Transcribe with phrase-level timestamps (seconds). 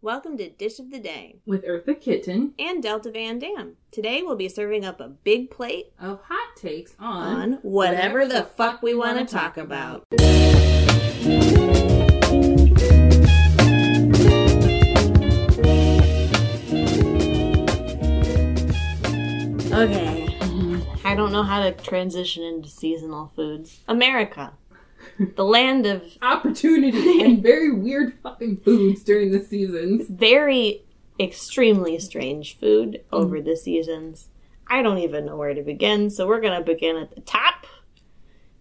[0.00, 3.78] Welcome to Dish of the Day with Eartha Kitten and Delta Van Dam.
[3.90, 8.26] Today we'll be serving up a big plate of hot takes on, on whatever, whatever
[8.26, 10.04] the fuck we want to talk about.
[19.72, 20.28] Okay.
[20.38, 21.06] Mm-hmm.
[21.06, 23.80] I don't know how to transition into seasonal foods.
[23.88, 24.52] America.
[25.36, 30.06] The land of opportunity and very weird fucking foods during the seasons.
[30.08, 30.84] Very
[31.18, 33.02] extremely strange food mm.
[33.12, 34.28] over the seasons.
[34.68, 37.66] I don't even know where to begin, so we're going to begin at the top.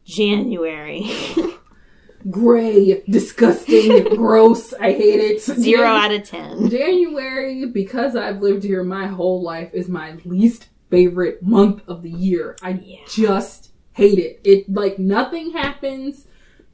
[0.05, 1.11] January.
[2.31, 4.73] Gray, disgusting, gross.
[4.73, 5.41] I hate it.
[5.41, 6.69] Zero Jan- out of ten.
[6.69, 12.09] January, because I've lived here my whole life, is my least favorite month of the
[12.09, 12.57] year.
[12.61, 12.99] I yeah.
[13.07, 14.41] just hate it.
[14.43, 16.25] It like nothing happens.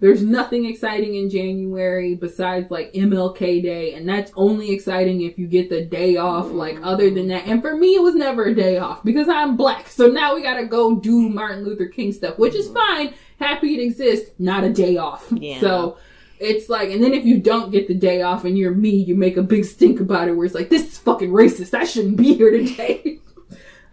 [0.04, 5.48] There's nothing exciting in January besides like MLK Day, and that's only exciting if you
[5.48, 6.52] get the day off.
[6.52, 9.56] Like other than that, and for me, it was never a day off because I'm
[9.56, 9.88] black.
[9.88, 13.14] So now we gotta go do Martin Luther King stuff, which is fine.
[13.40, 15.26] Happy it exists, not a day off.
[15.32, 15.62] Yeah.
[15.62, 15.98] So
[16.38, 19.16] it's like, and then if you don't get the day off and you're me, you
[19.16, 21.74] make a big stink about it where it's like, this is fucking racist.
[21.74, 23.20] I shouldn't be here today.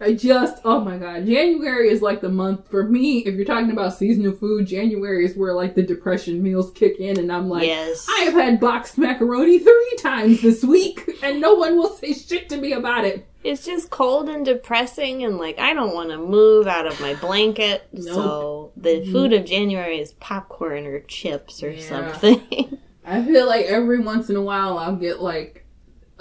[0.01, 3.19] I just, oh my god, January is like the month for me.
[3.19, 7.19] If you're talking about seasonal food, January is where like the depression meals kick in,
[7.19, 8.07] and I'm like, yes.
[8.09, 12.49] I have had boxed macaroni three times this week, and no one will say shit
[12.49, 13.27] to me about it.
[13.43, 17.13] It's just cold and depressing, and like I don't want to move out of my
[17.15, 17.87] blanket.
[17.93, 18.15] Nope.
[18.15, 19.11] So the mm-hmm.
[19.11, 21.87] food of January is popcorn or chips or yeah.
[21.87, 22.79] something.
[23.05, 25.60] I feel like every once in a while I'll get like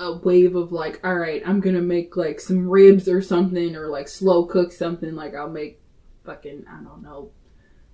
[0.01, 3.89] a wave of like, all right, I'm gonna make like some ribs or something, or
[3.89, 5.15] like slow cook something.
[5.15, 5.81] Like I'll make
[6.25, 7.31] fucking I don't know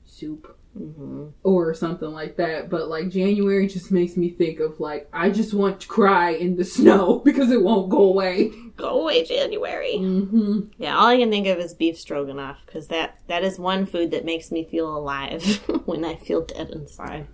[0.04, 1.26] soup mm-hmm.
[1.42, 2.70] or something like that.
[2.70, 6.56] But like January just makes me think of like I just want to cry in
[6.56, 8.52] the snow because it won't go away.
[8.76, 9.94] Go away, January.
[9.96, 10.60] Mm-hmm.
[10.78, 14.12] Yeah, all I can think of is beef stroganoff because that that is one food
[14.12, 15.44] that makes me feel alive
[15.86, 17.26] when I feel dead inside.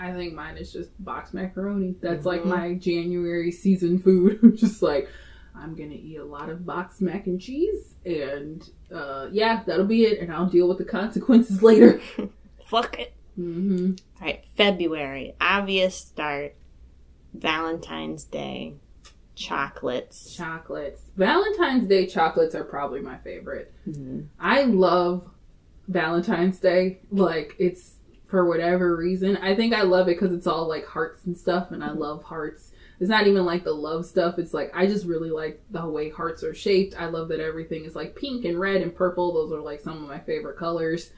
[0.00, 1.94] I think mine is just box macaroni.
[2.00, 2.28] That's mm-hmm.
[2.28, 4.56] like my January season food.
[4.56, 5.08] just like
[5.54, 10.04] I'm gonna eat a lot of box mac and cheese, and uh, yeah, that'll be
[10.04, 10.20] it.
[10.20, 12.00] And I'll deal with the consequences later.
[12.64, 13.12] Fuck it.
[13.38, 13.94] Mm-hmm.
[14.20, 15.34] All right, February.
[15.40, 16.54] Obvious start.
[17.34, 18.74] Valentine's Day.
[19.34, 20.34] Chocolates.
[20.34, 21.02] Chocolates.
[21.16, 23.72] Valentine's Day chocolates are probably my favorite.
[23.88, 24.22] Mm-hmm.
[24.38, 25.28] I love
[25.88, 27.00] Valentine's Day.
[27.10, 27.92] Like it's
[28.30, 29.36] for whatever reason.
[29.38, 32.22] I think I love it because it's all like hearts and stuff, and I love
[32.22, 32.70] hearts.
[33.00, 34.38] It's not even like the love stuff.
[34.38, 36.94] It's like I just really like the way hearts are shaped.
[36.98, 39.32] I love that everything is like pink and red and purple.
[39.32, 41.10] Those are like some of my favorite colors.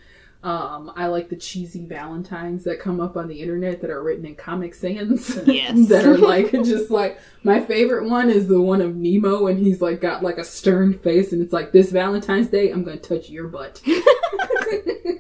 [0.44, 4.26] Um, I like the cheesy Valentines that come up on the internet that are written
[4.26, 5.38] in Comic Sans.
[5.46, 5.88] Yes.
[5.88, 9.80] that are like just like my favorite one is the one of Nemo and he's
[9.80, 13.28] like got like a stern face and it's like this Valentine's Day I'm gonna touch
[13.28, 13.80] your butt.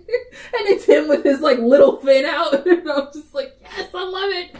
[0.54, 2.54] and it's him with his like little fin out.
[2.66, 4.56] and I'm just like, yes, I love it.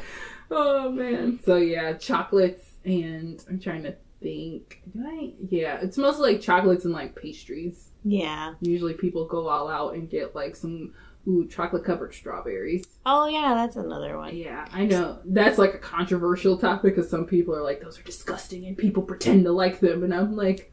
[0.50, 1.40] Oh man.
[1.44, 4.82] So yeah, chocolates and I'm trying to think.
[4.92, 5.32] Do I?
[5.48, 7.90] Yeah, it's mostly like chocolates and like pastries.
[8.04, 8.54] Yeah.
[8.60, 10.92] Usually people go all out and get like some
[11.28, 12.86] ooh chocolate covered strawberries.
[13.06, 14.36] Oh yeah, that's another one.
[14.36, 18.04] Yeah, I know that's like a controversial topic because some people are like those are
[18.04, 20.72] disgusting and people pretend to like them, and I'm like,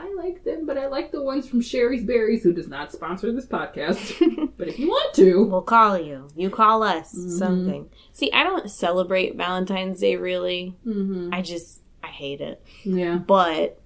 [0.00, 3.32] I like them, but I like the ones from Shari's Berries, who does not sponsor
[3.32, 4.52] this podcast.
[4.56, 6.28] but if you want to, we'll call you.
[6.34, 7.36] You call us mm-hmm.
[7.36, 7.90] something.
[8.14, 10.74] See, I don't celebrate Valentine's Day really.
[10.86, 11.34] Mm-hmm.
[11.34, 12.64] I just I hate it.
[12.82, 13.16] Yeah.
[13.16, 13.78] But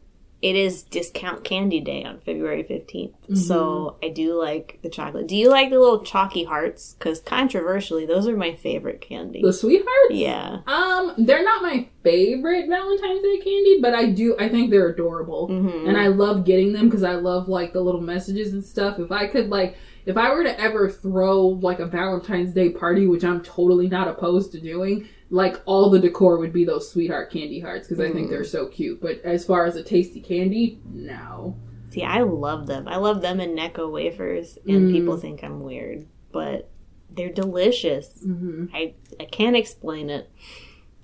[0.44, 3.12] it is discount candy day on February 15th.
[3.12, 3.34] Mm-hmm.
[3.34, 5.26] So I do like the chocolate.
[5.26, 6.94] Do you like the little chalky hearts?
[6.98, 9.40] Because controversially, those are my favorite candy.
[9.40, 10.10] The sweethearts?
[10.10, 10.58] Yeah.
[10.66, 15.48] Um, they're not my favorite Valentine's Day candy, but I do, I think they're adorable.
[15.48, 15.88] Mm-hmm.
[15.88, 18.98] And I love getting them because I love like the little messages and stuff.
[18.98, 23.06] If I could like, if I were to ever throw like a Valentine's Day party,
[23.06, 27.30] which I'm totally not opposed to doing, like all the decor would be those sweetheart
[27.30, 28.46] candy hearts because I think they're mm.
[28.46, 29.00] so cute.
[29.00, 31.56] But as far as a tasty candy, no.
[31.90, 32.88] See, I love them.
[32.88, 34.92] I love them in Necco wafers, and mm.
[34.92, 36.70] people think I'm weird, but
[37.10, 38.08] they're delicious.
[38.26, 38.74] Mm-hmm.
[38.74, 40.30] I I can't explain it.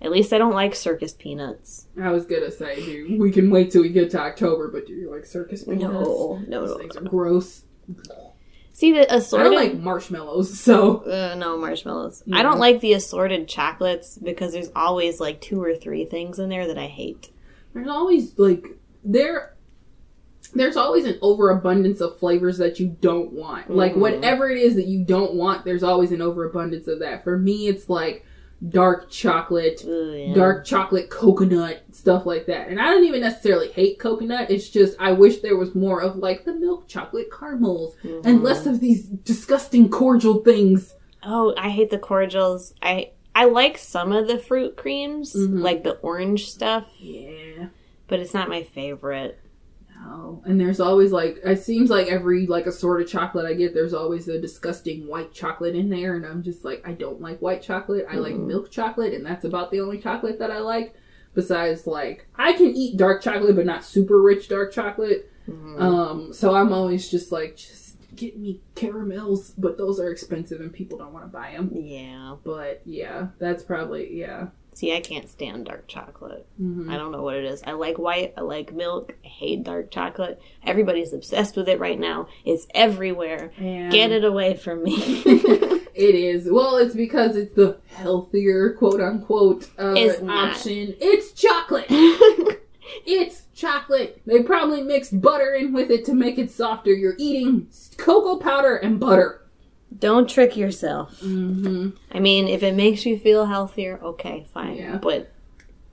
[0.03, 1.87] At least I don't like circus peanuts.
[2.01, 4.95] I was gonna say, dude, we can wait till we get to October, but do
[4.95, 5.83] you like circus peanuts?
[5.83, 7.03] No, no, Those no, things no.
[7.03, 7.65] are gross.
[8.73, 9.45] See the I assorted.
[9.45, 12.23] don't like marshmallows, so uh, no marshmallows.
[12.33, 16.49] I don't like the assorted chocolates because there's always like two or three things in
[16.49, 17.31] there that I hate.
[17.75, 18.67] there's always like
[19.05, 19.55] there.
[20.55, 23.71] There's always an overabundance of flavors that you don't want.
[23.71, 23.99] Like Mhm.
[23.99, 27.23] whatever it is that you don't want, there's always an overabundance of that.
[27.23, 28.25] For me, it's like
[28.69, 30.35] dark chocolate, Ugh, yeah.
[30.35, 34.95] dark chocolate coconut stuff like that and i don't even necessarily hate coconut it's just
[35.01, 38.27] i wish there was more of like the milk chocolate caramels Mhm.
[38.27, 42.73] and less of these disgusting cordial things Oh, I hate the cordials.
[42.81, 45.61] I I like some of the fruit creams, Mhm.
[45.62, 47.67] like the orange stuff, yeah
[48.09, 49.39] but it's not my favorite.
[50.02, 53.94] No and there's always like it seems like every like assorted chocolate i get there's
[53.94, 57.62] always a disgusting white chocolate in there and i'm just like i don't like white
[57.62, 58.47] chocolate i like Mhm.
[58.47, 60.94] milk chocolate and that's about the only chocolate that i like
[61.35, 65.81] besides like i can eat dark chocolate but not super rich dark chocolate Mhm.
[65.81, 70.73] Um, so I'm always just like, just get me caramels, but those are expensive and
[70.73, 71.70] people don't want to buy them.
[71.75, 72.37] yeah.
[72.44, 74.49] But yeah, that's probably yeah.
[74.81, 76.47] See, I can't stand dark chocolate.
[76.59, 76.88] Mhm.
[76.88, 77.62] I don't know what it is.
[77.67, 78.32] I like white.
[78.38, 79.12] I like milk.
[79.23, 80.41] I hate dark chocolate.
[80.65, 82.29] Everybody's obsessed with it right now.
[82.47, 83.53] It's everywhere.
[83.59, 84.94] And Get it away from me.
[85.27, 86.79] it is well.
[86.79, 90.94] It's because it's the healthier quote unquote uh, It's option.
[90.99, 91.85] It's chocolate.
[91.91, 94.23] it's chocolate.
[94.25, 96.91] They probably mixed butter in with it to make it softer.
[96.91, 97.69] You're eating
[97.99, 99.40] cocoa powder and butter.
[99.99, 101.21] Don't trick yourself.
[101.21, 101.91] Mm-hmm.
[102.13, 104.77] I mean, if it makes you feel healthier, okay, fine.
[104.77, 104.99] Yeah.
[104.99, 105.33] But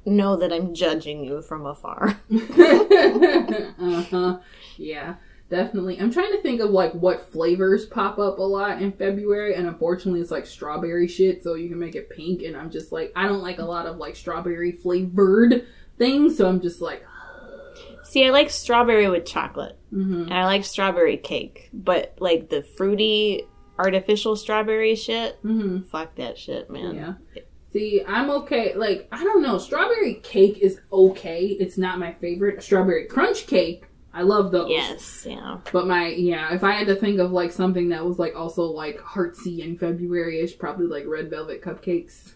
[0.06, 2.20] know that I'm judging you from afar.
[2.32, 4.40] uh huh.
[4.78, 5.16] Yeah,
[5.50, 6.00] definitely.
[6.00, 9.68] I'm trying to think of like what flavors pop up a lot in February, and
[9.68, 11.44] unfortunately, it's like strawberry shit.
[11.44, 13.88] So you can make it pink, and I'm just like, I don't like a lot
[13.88, 15.66] of like strawberry flavored
[15.98, 16.38] things.
[16.38, 17.04] So I'm just like,
[18.04, 19.78] See, I like strawberry with chocolate.
[19.92, 20.24] mm-hmm.
[20.24, 21.70] And I like strawberry cake.
[21.74, 23.46] But like the fruity
[23.80, 25.82] artificial strawberry shit, Mm-hmm.
[25.84, 26.96] fuck that shit, man.
[26.96, 27.42] Yeah.
[27.74, 28.74] See, I'm okay.
[28.76, 29.58] Like, I don't know.
[29.58, 31.46] Strawberry cake is okay.
[31.48, 32.64] It's not my favorite.
[32.64, 33.84] Strawberry crunch cake,
[34.14, 34.70] I love those.
[34.72, 35.58] Yes, yeah.
[35.72, 38.64] But my yeah, if I had to think of like something that was like also
[38.64, 42.34] like heartsy in February ish, probably like red velvet cupcakes.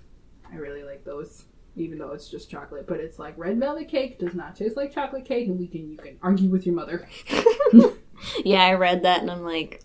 [0.51, 1.45] I really like those,
[1.77, 2.85] even though it's just chocolate.
[2.85, 5.89] But it's like red velvet cake does not taste like chocolate cake, and we can
[5.89, 7.07] you can argue with your mother.
[8.45, 9.81] Yeah, I read that and I'm like,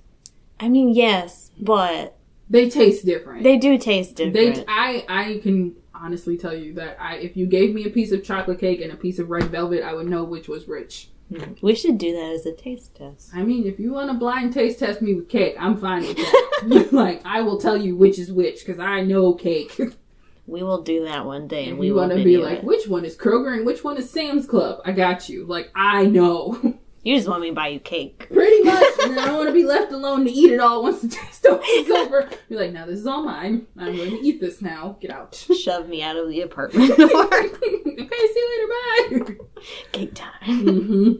[0.58, 2.16] I mean, yes, but
[2.48, 3.42] They taste different.
[3.42, 4.56] they do taste different.
[4.56, 4.64] They.
[4.68, 8.24] I, I can honestly tell you that I, if you gave me a piece of
[8.24, 11.08] chocolate cake and a piece of red velvet, I would know which was which.
[11.34, 11.54] Hmm.
[11.60, 13.30] we should do that as a taste test.
[13.34, 16.16] I mean, if you want to blind taste test me with cake, I'm fine with
[16.16, 16.88] that.
[16.92, 19.76] like, I will tell you which is which because I know cake.
[20.48, 22.64] We will do that one day and we want to be like, it.
[22.64, 24.80] which one is Kroger and which one is Sam's Club?
[24.84, 25.44] I got you.
[25.44, 26.75] Like, I know.
[27.06, 28.26] You just want me to buy you cake.
[28.32, 28.82] Pretty much.
[29.04, 31.46] and I don't want to be left alone to eat it all once the taste
[31.46, 32.28] is over.
[32.48, 33.68] Be like, now this is all mine.
[33.78, 34.96] I'm going to eat this now.
[35.00, 35.36] Get out.
[35.62, 39.24] Shove me out of the apartment okay, see you later.
[39.24, 39.44] Bye.
[39.92, 40.32] cake time.
[40.42, 41.12] hmm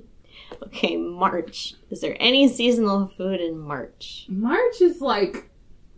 [0.65, 1.75] Okay, March.
[1.91, 4.27] Is there any seasonal food in March?
[4.29, 5.49] March is like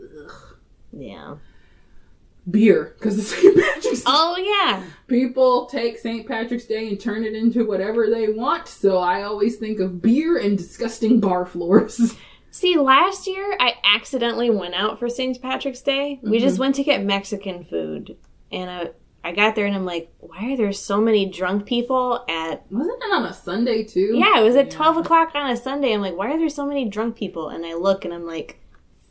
[0.02, 0.56] ugh,
[0.92, 1.36] Yeah.
[2.50, 3.56] Beer because it's St.
[3.56, 4.82] Patrick's Oh yeah.
[5.06, 6.26] People take St.
[6.26, 8.68] Patrick's Day and turn it into whatever they want.
[8.68, 12.16] So I always think of beer and disgusting bar floors.
[12.50, 15.40] See, last year I accidentally went out for St.
[15.40, 16.18] Patrick's Day.
[16.22, 16.46] We mm-hmm.
[16.46, 18.16] just went to get Mexican food,
[18.50, 18.90] and I
[19.24, 22.64] I got there and I'm like, why are there so many drunk people at?
[22.70, 24.12] Wasn't it on a Sunday too?
[24.14, 24.76] Yeah, it was at Yeah.
[24.76, 25.92] twelve o'clock on a Sunday.
[25.92, 27.48] I'm like, why are there so many drunk people?
[27.48, 28.58] And I look and I'm like,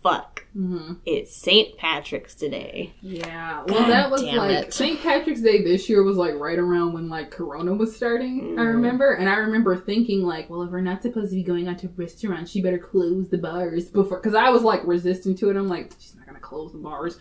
[0.02, 1.78] fuck, hmm it's St.
[1.78, 2.94] Patrick's today.
[3.02, 3.64] Yeah.
[3.68, 4.72] Well, God that was like.
[4.72, 5.00] St.
[5.02, 8.58] Patrick's Day this year was like right around when like Corona was starting.
[8.58, 8.74] I Mm.
[8.76, 11.80] remember, and I remember thinking like, well, if we're not supposed to be going out
[11.80, 14.18] to restaurants, she better close the bars before.
[14.18, 15.56] Because I was like resistant to it.
[15.58, 17.18] I'm like, she's not gonna close the bars.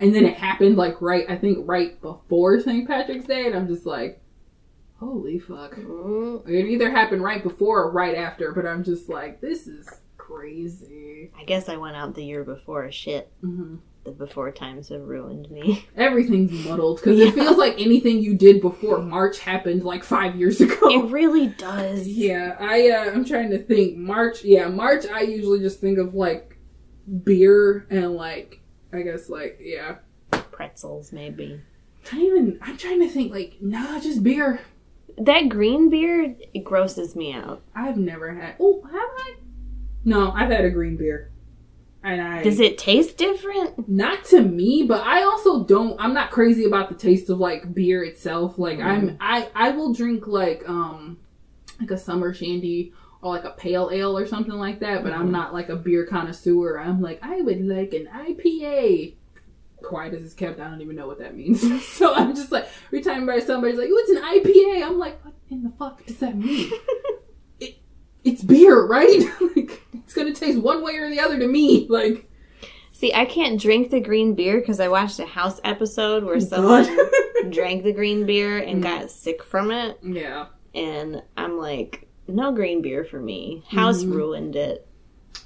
[0.00, 2.86] And then it happened like right, I think right before St.
[2.86, 4.20] Patrick's Day, and I'm just like,
[5.00, 5.74] holy fuck.
[5.76, 9.88] Mm, It either happened right before or right after, but I'm just like, this is
[10.28, 11.30] crazy.
[11.38, 12.90] I guess I went out the year before.
[12.92, 15.86] Shit, hmm the before times have ruined me.
[15.96, 20.60] Everything's muddled because it feels like anything you did before March happened like five years
[20.60, 20.88] ago.
[20.90, 22.06] it really does.
[22.18, 23.96] Yeah, I uh, I'm trying to think.
[23.96, 25.06] March, yeah, March.
[25.06, 26.58] I usually just think of like
[27.24, 28.60] beer and like
[28.92, 29.96] I guess like yeah.
[30.30, 31.60] Pretzels, maybe.
[32.12, 32.58] I even.
[32.62, 34.60] I'm trying to think like nah, just beer.
[35.18, 37.62] That green beer it grosses me out.
[37.74, 38.56] I've never had.
[38.58, 39.34] Oh, have I?
[40.04, 41.30] No, I've had a green beer.
[42.02, 43.88] And I Does it taste different?
[43.88, 47.74] not to me, but I also don't I'm not crazy about the taste of like
[47.74, 48.58] beer itself.
[48.58, 51.18] Like I'm I I will drink like um
[51.80, 55.32] like a summer shandy or like a pale ale or something like that, but I'm
[55.32, 56.78] not like a beer connoisseur.
[56.78, 59.16] I'm like I would like an IPA.
[59.82, 61.60] Quiet as it's kept, I don't even know what that means.
[61.88, 65.24] so I'm just like every time by somebody's like, "Oh, it's an IPA," I'm like,
[65.24, 66.70] "What in the fuck does that mean?"
[68.28, 69.20] it, it's beer, right?
[69.56, 71.86] like it's gonna taste one way or the other to me.
[71.88, 72.24] Like
[72.92, 76.84] See, I can't drink the green beer because I watched a house episode where someone
[77.50, 79.98] drank the green beer and got sick from it.
[80.02, 80.46] yeah.
[80.74, 83.62] And I'm like, no green beer for me.
[83.68, 84.14] House Mhm.
[84.14, 84.84] ruined it.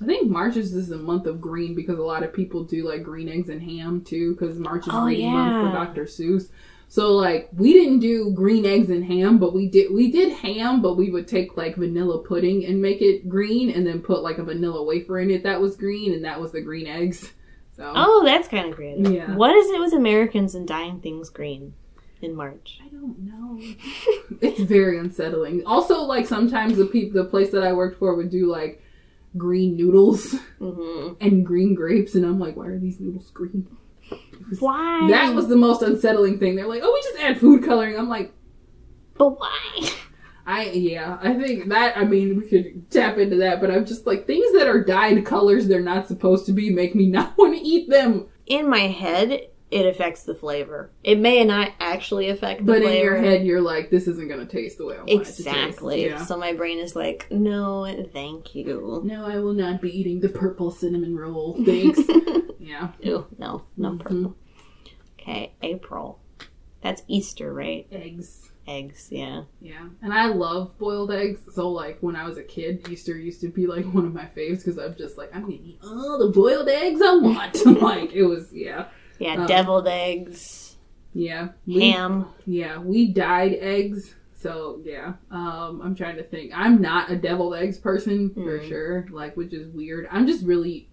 [0.00, 2.88] I think March is just a month of green because a lot of people do
[2.88, 5.76] like green eggs and ham too because March is Oh, green month for.
[5.78, 6.04] Dr.
[6.06, 6.48] Seuss.
[6.92, 10.82] So like we didn't do green eggs and ham, but we did we did ham,
[10.82, 14.36] but we would take like vanilla pudding and make it green and then put like
[14.36, 17.32] a vanilla wafer in it that was green and that was the green eggs.
[17.74, 19.10] So Oh, that's kind of creative.
[19.10, 19.34] Yeah.
[19.34, 21.72] What is it with Americans and dyeing things green
[22.20, 22.78] in March?
[22.84, 23.58] I don't know.
[24.42, 25.64] it's very unsettling.
[25.64, 28.82] Also, like sometimes the people, the place that I worked for would do like
[29.38, 33.66] green noodles hmm and green grapes, and I'm like, why are these noodles green?
[34.60, 35.08] Why?
[35.10, 36.56] That was the most unsettling thing.
[36.56, 37.98] They're like, oh, we just add food coloring.
[37.98, 38.32] I'm like,
[39.16, 39.90] But why?
[40.44, 41.96] I yeah, I think that.
[41.96, 45.24] I mean, we could tap into that, but I'm just like things that are dyed
[45.24, 48.26] colors they're not supposed to be make me not want to eat them.
[48.46, 50.90] In my head, it affects the flavor.
[51.04, 52.92] It may not actually affect the But flavor.
[52.96, 56.00] in your head, you're like, this isn't gonna taste the way I want Exactly.
[56.02, 56.20] it to taste.
[56.22, 56.26] Yeah.
[56.26, 59.00] So my brain is like, no, thank you.
[59.04, 61.56] No, I will not be eating the purple cinnamon roll.
[61.64, 62.00] Thanks.
[62.62, 62.92] yeah.
[63.00, 63.98] Ew, no, no Mhm.
[64.00, 64.36] purple.
[65.20, 66.18] Okay, April.
[66.82, 67.86] That's Easter, right?
[67.92, 68.50] Eggs.
[68.66, 69.42] Eggs, yeah.
[69.60, 71.40] Yeah, and I love boiled eggs.
[71.52, 74.26] So like when I was a kid, Easter used to be like one of my
[74.36, 77.64] faves because I'm just like I'm gonna eat all the boiled eggs I want.
[77.82, 78.86] like it was yeah,
[79.18, 80.76] Yeah, Um, deviled eggs,
[81.12, 81.48] yeah.
[81.66, 82.26] We, ham.
[82.46, 84.14] Yeah, we dyed eggs.
[84.36, 86.52] So yeah, um, I'm trying to think.
[86.54, 88.68] I'm not a deviled eggs person for Mm.
[88.68, 89.06] sure.
[89.10, 90.06] Like, which is weird.
[90.10, 90.88] I'm just really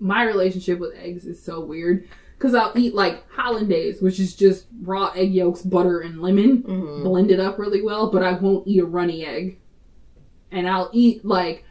[0.00, 4.66] my relationship with eggs is so weird because I'll eat like hollandaise, which is just
[4.82, 8.80] raw egg yolks, butter, and lemon hmm blended up really well, but I won't eat
[8.80, 9.58] a runny egg.
[10.50, 11.64] And I'll eat like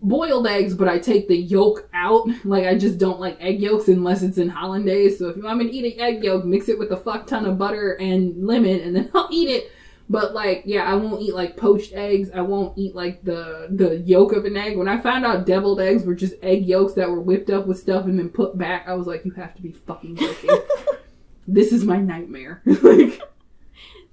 [0.00, 2.28] boiled eggs, but I take the yolk out.
[2.44, 5.18] Like I just don't like egg yolks unless it's in hollandaise.
[5.18, 7.26] So if you want me to eat an egg yolk, mix it with a fuck
[7.26, 9.72] ton of butter and lemon, and then I'll eat it.
[10.10, 12.30] But like, yeah, I won't eat like poached eggs.
[12.34, 14.78] I won't eat like the the yolk of an egg.
[14.78, 17.78] When I found out deviled eggs were just egg yolks that were whipped up with
[17.78, 20.50] stuff and then put back, I was like, you have to be fucking joking.
[21.46, 22.62] this is my nightmare.
[22.82, 23.20] like,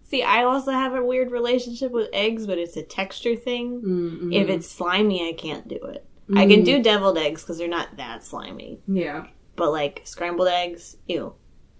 [0.02, 3.82] See, I also have a weird relationship with eggs, but it's a texture thing.
[3.82, 6.06] mm, If mm, it's slimy, I can't do it.
[6.36, 8.80] I can mm, do deviled eggs because they're not that slimy.
[8.88, 9.28] Yeah.
[9.56, 11.34] But like scrambled eggs, ew.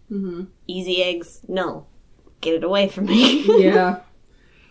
[0.10, 1.88] hmm Easy eggs, no.
[2.46, 3.42] Get it away from me.
[3.64, 4.02] Yeah.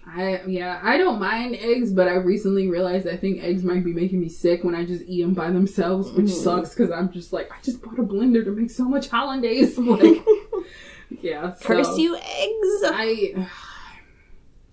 [0.06, 3.92] I yeah, I don't mind eggs, but I recently realized I think eggs might be
[3.92, 6.42] making me sick when I just eat them by themselves, which Mhm.
[6.44, 9.76] sucks because I'm just like I just bought a blender to make so much hollandaise.
[9.78, 10.22] Like,
[11.22, 12.80] yeah, so Curse you, eggs.
[12.84, 13.48] I.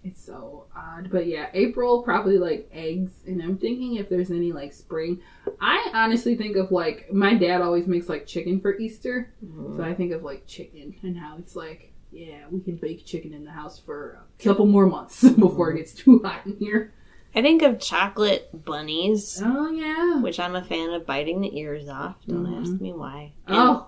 [0.04, 4.52] It's so odd, but yeah, April probably like eggs, and I'm thinking if there's any
[4.52, 5.20] like spring.
[5.60, 9.78] I honestly think of like my dad always makes like chicken for Easter, Mhm.
[9.78, 13.34] so I think of like chicken and how it's like, yeah, we can bake chicken
[13.34, 16.94] in the house for a couple more months before it gets too hot in here.
[17.34, 20.20] I think of chocolate bunnies, Oh yeah.
[20.20, 22.16] which I'm a fan of biting the ears off.
[22.28, 22.62] Don't Mhm.
[22.62, 23.32] ask me why.
[23.48, 23.88] And Oh.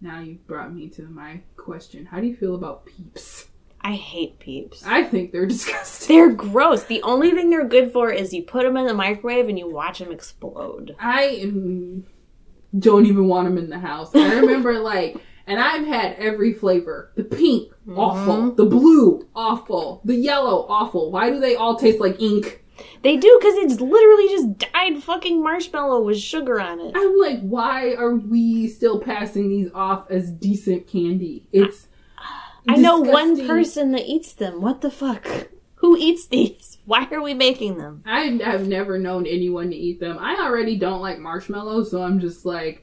[0.00, 2.06] Now you brought me to my question.
[2.06, 3.48] How do you feel about peeps?
[3.82, 4.82] I hate peeps.
[4.86, 6.16] I think they're disgusting.
[6.16, 6.84] They're gross.
[6.84, 9.68] The only thing they're good for is you put them in the microwave and you
[9.70, 10.96] watch them explode.
[10.98, 12.02] I mm,
[12.78, 14.14] don't even want them in the house.
[14.14, 15.16] I remember like,
[15.46, 17.12] and I've had every flavor.
[17.16, 18.34] The pink, awful.
[18.36, 18.56] Mhm.
[18.56, 20.00] The blue, awful.
[20.04, 21.10] The yellow, awful.
[21.10, 22.64] Why do they all taste like ink?
[23.02, 26.92] They do because it's literally just dyed fucking marshmallow with sugar on it.
[26.96, 31.46] I'm like, why are we still passing these off as decent candy?
[31.52, 31.88] It's.
[32.68, 34.60] I know one person that eats them.
[34.60, 35.26] What the fuck?
[35.76, 36.76] Who eats these?
[36.84, 38.02] Why are we making them?
[38.04, 40.18] I have never known anyone to eat them.
[40.20, 42.82] I already don't like marshmallows, so I'm just like,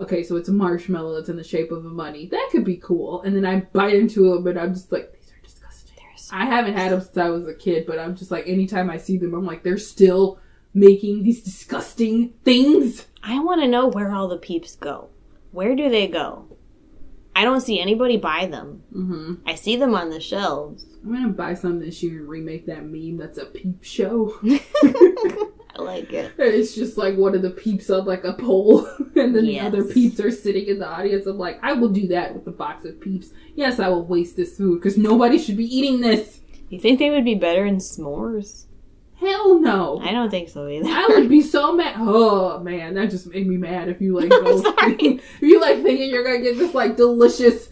[0.00, 2.26] okay, so it's a marshmallow that's in the shape of a bunny.
[2.26, 3.22] That could be cool.
[3.22, 5.96] And then I bite into it, but I'm just like, these are disgusting.
[6.32, 8.96] I haven't had them since I was a kid, but I'm just like, anytime I
[8.98, 10.38] see them, I'm like, they're still
[10.74, 13.06] making these disgusting things.
[13.22, 15.08] I want to know where all the peeps go.
[15.50, 16.56] Where do they go?
[17.34, 18.82] I don't see anybody buy them.
[18.92, 20.86] hmm I see them on the shelves.
[21.04, 24.38] I'm gonna buy some this year and remake that meme that's a peep show.
[25.78, 26.32] I like it.
[26.38, 29.60] And it's just like one of the peeps on like a pole, and then Yes.
[29.62, 31.26] the other peeps are sitting in the audience.
[31.26, 33.30] I'm like, I will do that with the box of peeps.
[33.54, 36.40] Yes, I will waste this food because nobody should be eating this.
[36.70, 38.64] You think they would be better in s'mores?
[39.18, 39.98] Hell no.
[40.02, 40.88] I don't think so either.
[40.88, 41.94] I would be so mad.
[41.98, 43.88] Oh man, that just made me mad.
[43.88, 44.94] If you like go, sorry.
[45.00, 47.68] if you like thinking you're gonna get this like delicious,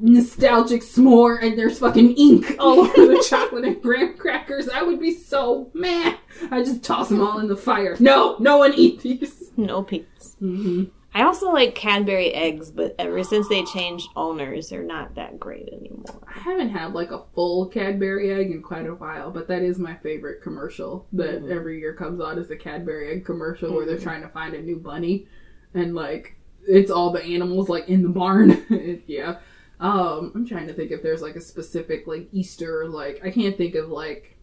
[0.00, 5.00] nostalgic s'more and there's fucking ink all over the chocolate and graham crackers, I would
[5.00, 6.18] be so mad.
[6.50, 7.96] I just toss them all in the fire.
[8.00, 9.50] No, no one eat these.
[9.56, 10.34] no peeps.
[10.38, 15.40] hmm I also like Cadbury eggs, but ever since they changed owners, they're not that
[15.40, 16.20] great anymore.
[16.28, 19.78] I haven't had like a full Cadbury egg in quite a while, but that is
[19.78, 21.50] my favorite commercial that Mhm.
[21.50, 24.02] every year comes out is the Cadbury egg commercial where they're Mhm.
[24.02, 25.26] trying to find a new bunny
[25.74, 26.36] and like
[26.68, 28.62] it's all the animals like in the barn.
[29.06, 29.38] Yeah.
[29.80, 33.56] Um I'm trying to think if there's like a specific like Easter like I can't
[33.56, 34.38] think of like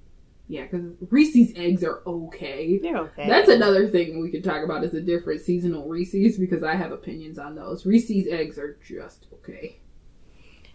[0.47, 2.77] yeah, because Reese's eggs are okay.
[2.77, 3.27] They're okay.
[3.27, 6.91] That's another thing we could talk about is the different seasonal Reese's because I have
[6.91, 7.85] opinions on those.
[7.85, 9.79] Reese's eggs are just okay.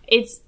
[0.09, 0.41] It's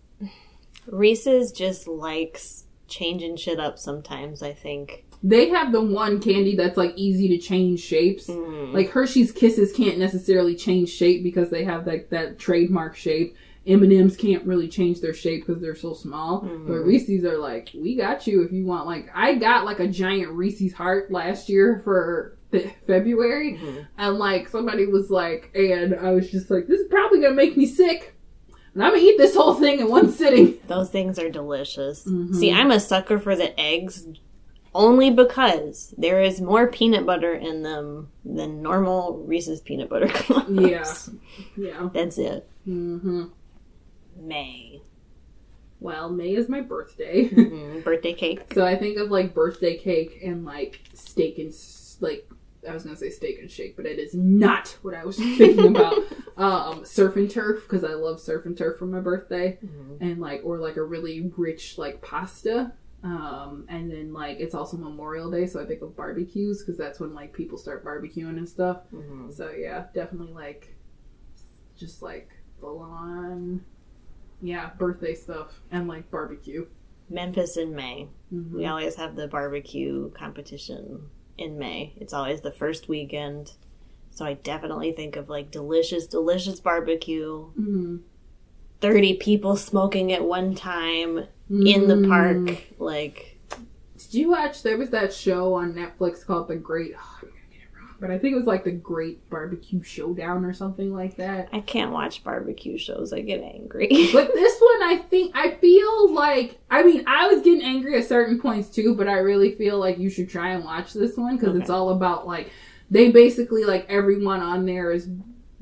[0.87, 4.43] Reese's just likes changing shit up sometimes.
[4.43, 5.05] I think.
[5.23, 8.27] They have the one candy that's like easy to change shapes.
[8.27, 8.75] Mm.
[8.75, 13.37] Like Hershey's Kisses can't necessarily change shape because they have like that trademark shape.
[13.67, 16.43] M and M's can't really change their shape because they're so small.
[16.43, 16.67] Mhm.
[16.67, 18.87] But Reese's are like, we got you if you want.
[18.87, 23.87] Like I got like a giant Reese's heart last year for fe- February, Mhm.
[23.99, 27.57] and like somebody was like, and I was just like, this is probably gonna make
[27.57, 28.15] me sick,
[28.75, 30.55] and I'm gonna eat this whole thing in one sitting.
[30.67, 32.05] Those things are delicious.
[32.05, 32.35] Mhm.
[32.35, 34.09] See, I'm a sucker for the eggs
[34.75, 40.51] only because there is more peanut butter in them than normal Reese's peanut butter cups.
[40.51, 40.85] Yeah,
[41.57, 41.89] yeah.
[41.93, 42.49] That's it.
[42.65, 43.25] hmm
[44.27, 44.83] May.
[45.81, 47.29] Well, May is my birthday.
[47.29, 47.83] Mhm.
[47.85, 48.53] Birthday cake.
[48.55, 51.53] So I think of like birthday cake and like steak and
[52.01, 52.29] like
[52.69, 55.67] I was gonna say steak and shake, but it is not what I was thinking
[55.77, 55.99] about.
[56.37, 59.97] um, surf and turf because I love surf and turf for my birthday, Mhm.
[60.01, 62.73] and like or like a really rich like pasta.
[63.05, 67.01] Um, and then like it's also Memorial Day, so I think of barbecues because that's
[67.01, 68.83] when like people start barbecuing and stuff.
[68.95, 69.33] Mhm.
[69.35, 70.77] So yeah, definitely like
[71.77, 72.31] just like
[72.61, 73.65] full on,
[74.43, 76.67] yeah, birthday stuff and like barbecue.
[77.09, 78.09] Memphis in May.
[78.33, 78.53] Mhm.
[78.53, 81.93] We always have the barbecue competition in May.
[81.97, 83.53] It's always the first weekend.
[84.11, 87.47] So I definitely think of like delicious, delicious barbecue.
[87.59, 88.01] Mhm.
[88.81, 92.09] 30 people smoking at one time in the Mm.
[92.09, 92.63] park.
[92.79, 93.39] Like,
[94.11, 94.63] Did you watch?
[94.63, 96.95] There was that show on Netflix called The Great.
[96.99, 97.29] Oh,
[98.03, 101.49] but I think it was like the Great Barbecue Showdown or something like that.
[101.53, 103.13] I can't watch barbecue shows.
[103.13, 103.87] I get angry.
[104.13, 108.05] But this one, I think I feel like I mean I was getting angry at
[108.07, 111.37] certain points too, but I really feel like you should try and watch this one
[111.39, 112.51] because it's all about like
[112.91, 115.09] they basically like everyone on there is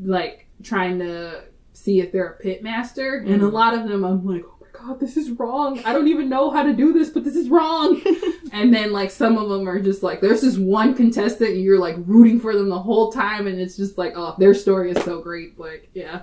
[0.02, 3.52] like trying to see if they're a pit master, and a Mhm.
[3.52, 4.44] lot of them I'm like,
[4.82, 5.80] god, this is wrong.
[5.84, 8.00] I don't even know how to do this, but this is wrong.
[8.52, 11.78] and then like some of them are just like there's this one contestant and you're
[11.78, 15.02] like rooting for them the whole time, and it's just like oh their story is
[15.04, 15.58] so great.
[15.58, 16.22] Like yeah.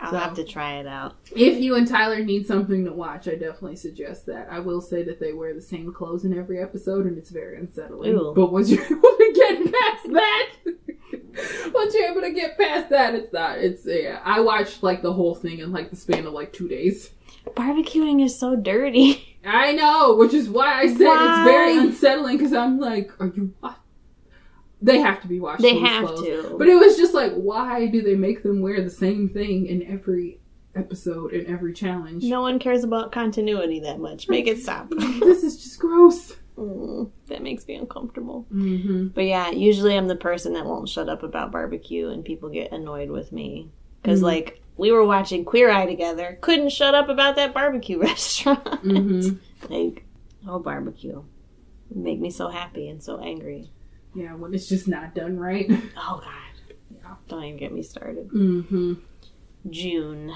[0.00, 1.16] I'll So- have to try it out.
[1.34, 4.46] If you and Tyler need something to watch, I definitely suggest that.
[4.48, 7.58] I will say that they wear the same clothes in every episode, and it's very
[7.58, 8.14] unsettling.
[8.14, 8.32] Ooh.
[8.32, 10.52] But once you're able to get past that,
[11.74, 13.58] once you're able to get past that, it's not.
[13.58, 14.20] It's yeah.
[14.24, 17.10] I watched like the whole thing in like the span of like two days.
[17.54, 19.36] Barbecuing is so dirty.
[19.44, 21.26] I know, which is why I said Why?
[21.42, 23.54] it's very unsettling because I'm like, are you?
[23.60, 23.78] what?
[24.80, 25.62] They have to be washed.
[25.62, 26.22] They have clothes.
[26.24, 26.56] to.
[26.58, 29.82] But it was just like, why do they make them wear the same thing in
[29.84, 30.38] every
[30.76, 32.22] episode in every challenge?
[32.24, 34.28] no one cares about continuity that much.
[34.28, 34.88] Make it stop.
[34.90, 36.36] this is just gross.
[36.56, 38.46] Mm, that makes me uncomfortable.
[38.52, 39.08] Mm-hmm.
[39.08, 42.70] But yeah, usually I'm the person that won't shut up about barbecue, and people get
[42.72, 43.70] annoyed with me
[44.02, 44.24] because Mhm.
[44.24, 48.64] like we were watching Queer Eye together, couldn't shut up about that barbecue restaurant.
[48.64, 49.72] Mm-hmm.
[49.72, 50.04] like,
[50.48, 51.22] oh barbecue,
[51.94, 53.70] make me so happy and so angry.
[54.14, 55.66] Yeah, when it's just not done right.
[55.96, 57.14] Oh god, Yeah.
[57.28, 58.28] don't even get me started.
[58.30, 58.94] Mm-hmm.
[59.70, 60.32] June,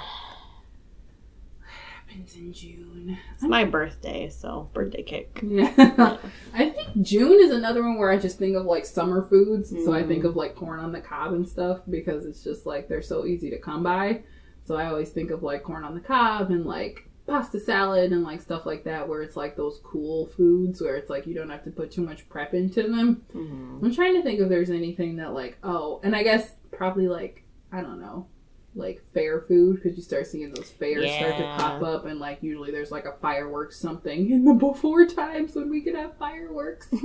[2.12, 3.18] Happens in June.
[3.32, 5.40] it's my birthday, so birthday cake.
[5.42, 5.72] Yeah.
[6.54, 9.70] I think June is another one where I just think of like summer foods.
[9.84, 12.88] So I think of like corn on the cob and stuff because it's just like
[12.88, 14.22] they're so easy to come by.
[14.64, 18.24] So I always think of like corn on the cob and like pasta salad and
[18.24, 21.50] like stuff like that where it's like those cool foods where it's like you don't
[21.50, 23.22] have to put too much prep into them.
[23.34, 23.82] Mhm.
[23.84, 27.44] I'm trying to think if there's anything that like oh, and I guess probably like
[27.72, 28.26] I don't know,
[28.74, 32.42] like fair food because you start seeing those fairs start to pop up and like
[32.42, 36.88] usually there's like a fireworks something in the before times when we could have fireworks.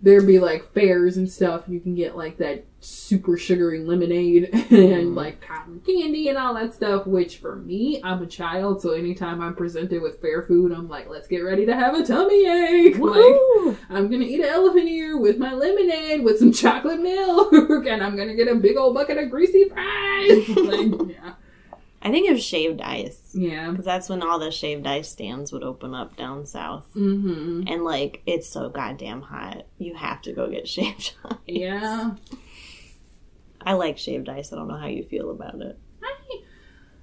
[0.00, 1.64] there'd be like fairs and stuff.
[1.66, 5.14] You can get like that super sugary lemonade and mm-hmm.
[5.14, 7.06] like cotton candy and all that stuff.
[7.06, 11.08] Which for me, I'm a child, so anytime I'm presented with fair food, I'm like,
[11.08, 12.96] let's get ready to have a tummy ache.
[13.08, 18.02] Like, I'm gonna eat an elephant ear with my lemonade with some chocolate milk, and
[18.02, 20.48] I'm gonna get a big old bucket of greasy fries.
[20.48, 21.34] like, yeah,
[22.00, 23.32] I think it was shaved ice.
[23.34, 23.70] yeah.
[23.70, 26.86] Because that's when all the shaved ice stands would open up down south.
[26.94, 27.64] Mm-hmm.
[27.66, 29.66] And like, it's so goddamn hot.
[29.78, 31.36] You have to go get shaved ice.
[31.46, 32.12] Yeah.
[33.60, 34.52] I like shaved ice.
[34.52, 35.78] I don't know how you feel about it.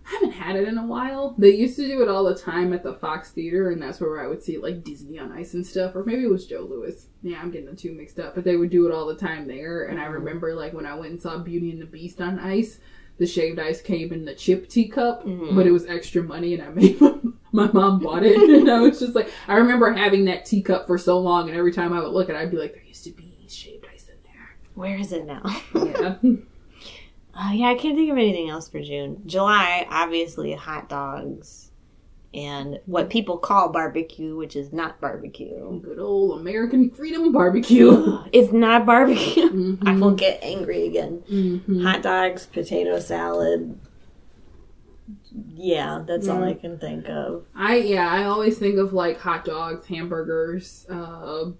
[0.07, 1.33] I haven't had it in a while.
[1.37, 4.23] They used to do it all the time at the Fox Theater, and that's where
[4.23, 7.07] I would see like Disney on Ice and stuff, or maybe it was Joe Louis.
[7.23, 9.47] Yeah, I'm getting the two mixed up, but they would do it all the time
[9.47, 9.85] there.
[9.85, 12.77] And I remember like when I went and saw Beauty and the Beast on ice,
[13.17, 15.55] the shaved ice came in the chip teacup, Mhm.
[15.55, 17.15] but it was extra money, and I made my,
[17.51, 20.97] my mom bought it, and I was just like, I remember having that teacup for
[20.97, 23.03] so long, and every time I would look at, it, I'd be like, there used
[23.05, 24.57] to be shaved ice in there.
[24.73, 25.43] Where is it now?
[25.73, 26.15] Yeah.
[27.37, 29.21] Uh, yeah, I can't think of anything else for June.
[29.25, 31.64] July, obviously, hot dogs
[32.35, 35.79] and what people call barbecue, which is not barbecue.
[35.81, 38.19] Good old American Freedom Barbecue.
[38.33, 39.43] It's not barbecue.
[39.81, 39.99] I Mhm.
[40.01, 41.23] will get angry again.
[41.31, 41.83] Mhm.
[41.83, 43.79] Hot dogs, potato salad.
[45.53, 47.45] Yeah, that's all I can think of.
[47.55, 51.51] I yeah, I always think of like hot dogs, hamburgers, uh,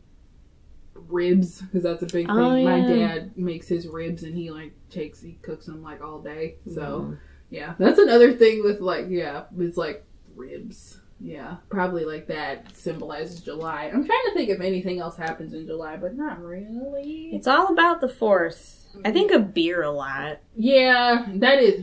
[1.09, 2.29] ribs because that's a big thing.
[2.29, 6.19] Oh, My dad makes his ribs and he like takes he cooks them like all
[6.19, 6.55] day.
[6.73, 7.17] So Mhm.
[7.49, 10.03] yeah, that's another thing with like yeah, it's like
[10.35, 10.99] ribs.
[11.19, 13.85] Yeah, probably like that symbolizes July.
[13.85, 17.29] I'm trying to think if anything else happens in July, but not really.
[17.33, 18.85] It's all about the fourth.
[19.05, 20.39] I think of beer a lot.
[20.55, 21.81] Yeah, that is.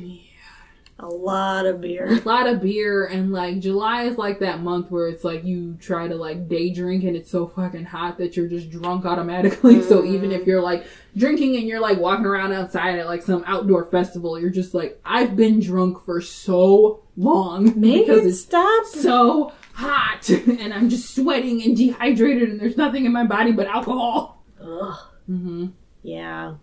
[1.02, 2.06] A lot of beer.
[2.24, 5.74] a lot of beer and like July is like that month where it's like you
[5.80, 9.82] try to like day drink and it's so fucking hot that you're just drunk automatically.
[9.82, 10.86] So even if you're like
[11.16, 15.00] drinking and you're like walking around outside at like some outdoor festival, you're just like,
[15.04, 18.84] I've been drunk for so long Make because it it's stop.
[18.86, 23.66] so hot and I'm just sweating and dehydrated and there's nothing in my body but
[23.66, 24.44] alcohol.
[24.60, 24.94] Ugh.
[25.28, 25.66] Mm-hmm.
[26.04, 26.54] Yeah.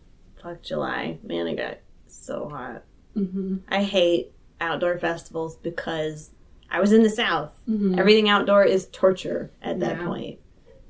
[0.42, 1.18] Fuck July.
[1.24, 2.84] Man, it got so hot.
[3.16, 3.58] Mm-hmm.
[3.70, 6.32] I hate outdoor festivals because
[6.70, 7.60] I was in the South.
[7.68, 7.98] Mm-hmm.
[8.00, 10.06] Everything outdoor is torture at that Yeah.
[10.06, 10.40] point.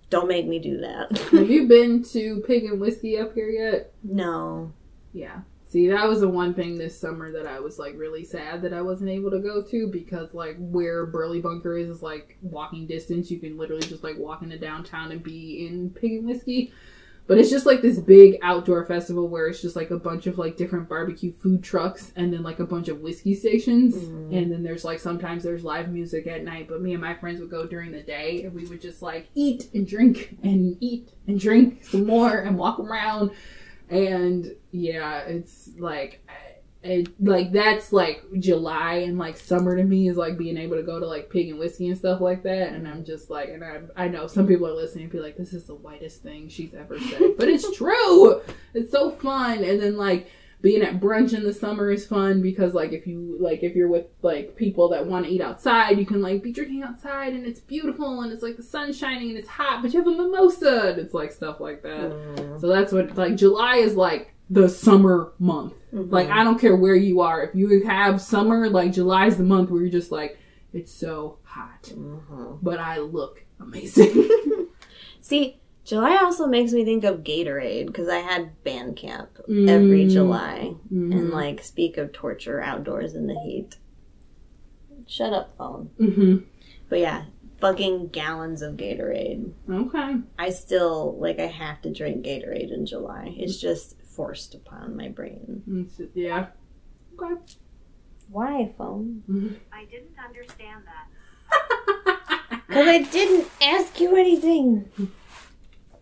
[0.09, 1.17] Don't make me do that.
[1.31, 3.93] Have you been to Pig and Whiskey up here yet?
[4.03, 4.71] no.
[5.13, 5.41] Yeah.
[5.71, 8.73] See, that was the one thing this summer that I was like really sad that
[8.73, 12.87] I wasn't able to go to because like where Burley Bunker is is like walking
[12.87, 13.29] distance.
[13.29, 16.73] You can literally just like walk into downtown and be in Pig and Whiskey.
[17.29, 20.39] But it's just like this big outdoor festival where it's just like a bunch of
[20.39, 23.93] like different barbecue food trucks and then like a bunch of whiskey stations.
[23.95, 24.35] Mm.
[24.35, 27.39] And then there's like sometimes there's live music at night, but me and my friends
[27.39, 31.11] would go during the day and we would just like eat and drink and eat
[31.27, 33.29] and drink some more and walk around.
[33.89, 36.27] And yeah, it's like
[36.81, 40.83] it, like that's like July and like summer to me is like being able to
[40.83, 42.71] go to like pig and whiskey and stuff like that.
[42.71, 45.35] And I'm just like, and I I know some people are listening and be like,
[45.35, 48.41] this is the whitest thing she's ever said, but it's true.
[48.73, 49.63] It's so fun.
[49.63, 50.29] And then like
[50.61, 53.87] being at brunch in the summer is fun because like if you like if you're
[53.87, 57.45] with like people that want to eat outside, you can like be drinking outside and
[57.45, 60.11] it's beautiful and it's like the sun's shining and it's hot, but you have a
[60.11, 62.11] mimosa and it's like stuff like that.
[62.11, 62.61] Mm.
[62.61, 65.73] So that's what like July is like the summer month.
[65.93, 66.11] Mhm.
[66.11, 67.43] Like I don't care where you are.
[67.43, 70.37] If you have summer, like July is the month where you're just like,
[70.73, 71.83] it's so hot.
[71.95, 72.59] Mhm.
[72.61, 74.27] But I look amazing.
[75.21, 80.09] See, July also makes me think of Gatorade because I had band camp every Mm.
[80.11, 80.73] July.
[80.91, 83.77] And like, speak of torture outdoors in the heat.
[85.07, 85.89] Shut up, phone.
[85.97, 86.37] hmm
[86.89, 87.25] But yeah,
[87.59, 89.51] fucking gallons of Gatorade.
[89.69, 90.15] Okay.
[90.37, 93.33] I still like I have to drink Gatorade in July.
[93.37, 95.63] It's just forced upon my brain.
[95.65, 96.47] It's- yeah.
[97.17, 97.35] Okay.
[98.29, 99.23] Why phone?
[99.71, 101.05] I didn't understand that.
[102.67, 104.85] Because I didn't ask you anything.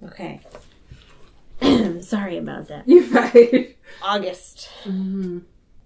[0.04, 0.42] Okay.
[2.02, 2.84] Sorry about that.
[2.90, 3.78] You're right.
[4.02, 4.68] August.
[4.84, 5.40] hmm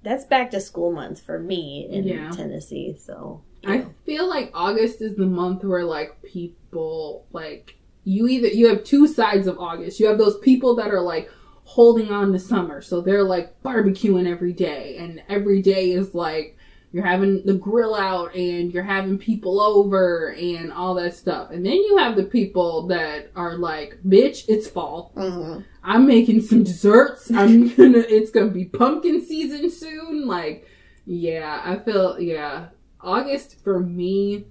[0.04, 2.32] That's back to school month for me in Yeah.
[2.32, 2.96] Tennessee.
[2.98, 8.68] So I feel like August is the month where like people like you either you
[8.70, 10.00] have two sides of August.
[10.00, 11.30] You have those people that are like
[11.72, 12.82] holding on to summer.
[12.82, 16.58] So they're like barbecuing every day and every day is like
[16.92, 21.50] you're having the grill out and you're having people over and all that stuff.
[21.52, 25.14] And then you have the people that are like, bitch, it's fall.
[25.16, 25.64] Mhm.
[25.82, 27.32] I'm making some desserts.
[27.32, 30.28] I'm gonna it's gonna be pumpkin season soon.
[30.28, 30.68] Like,
[31.06, 32.68] yeah, I feel yeah.
[33.00, 34.46] August for me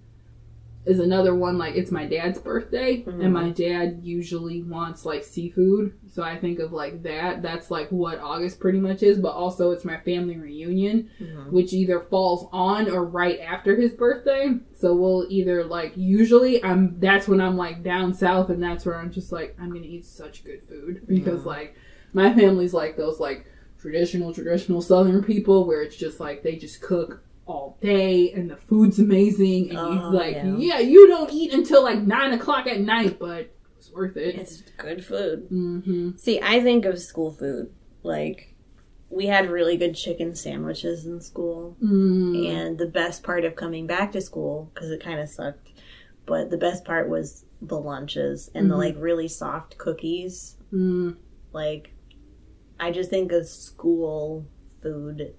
[0.90, 1.56] is another one.
[1.56, 3.24] Like it's my dad's birthday, Mhm.
[3.24, 7.42] and my dad usually wants like seafood, so I think of like that.
[7.42, 9.18] That's like what August pretty much is.
[9.18, 11.50] But also, it's my family reunion, Mhm.
[11.52, 14.58] which either falls on or right after his birthday.
[14.74, 18.96] So we'll either like usually I'm that's when I'm like down south, and that's where
[18.96, 21.46] I'm just like I'm gonna eat such good food because Mhm.
[21.46, 21.74] like
[22.12, 23.46] my family's like those like
[23.78, 28.56] traditional traditional southern people where it's just like they just cook all day and the
[28.56, 30.56] food's amazing and Oh, you like yeah.
[30.58, 30.78] yeah.
[30.78, 35.04] you don't eat until like nine o'clock at night but it's worth it It's good
[35.04, 35.48] food.
[35.50, 36.16] mm-hmm.
[36.16, 38.54] See, I think of school food like
[39.10, 42.48] we had really good chicken sandwiches in school, mm.
[42.48, 45.68] and the best part of coming back to school because it kind of sucked,
[46.26, 48.78] but the best part was the lunches and the Mhm.
[48.78, 50.56] like really soft cookies.
[50.72, 51.16] Mm.
[51.52, 51.92] Like,
[52.78, 54.46] I just think of school
[54.80, 55.34] food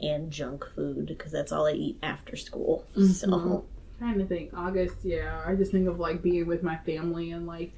[0.00, 2.84] and junk food because that's all I eat after school.
[2.94, 3.64] So, Mhm.
[3.98, 7.46] trying to think august yeah i just think of like being with my family and
[7.46, 7.72] like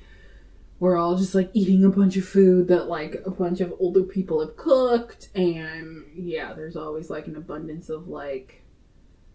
[0.81, 4.03] we're all just like eating a bunch of food that like a bunch of older
[4.03, 8.63] people have cooked and yeah there's always like an abundance of like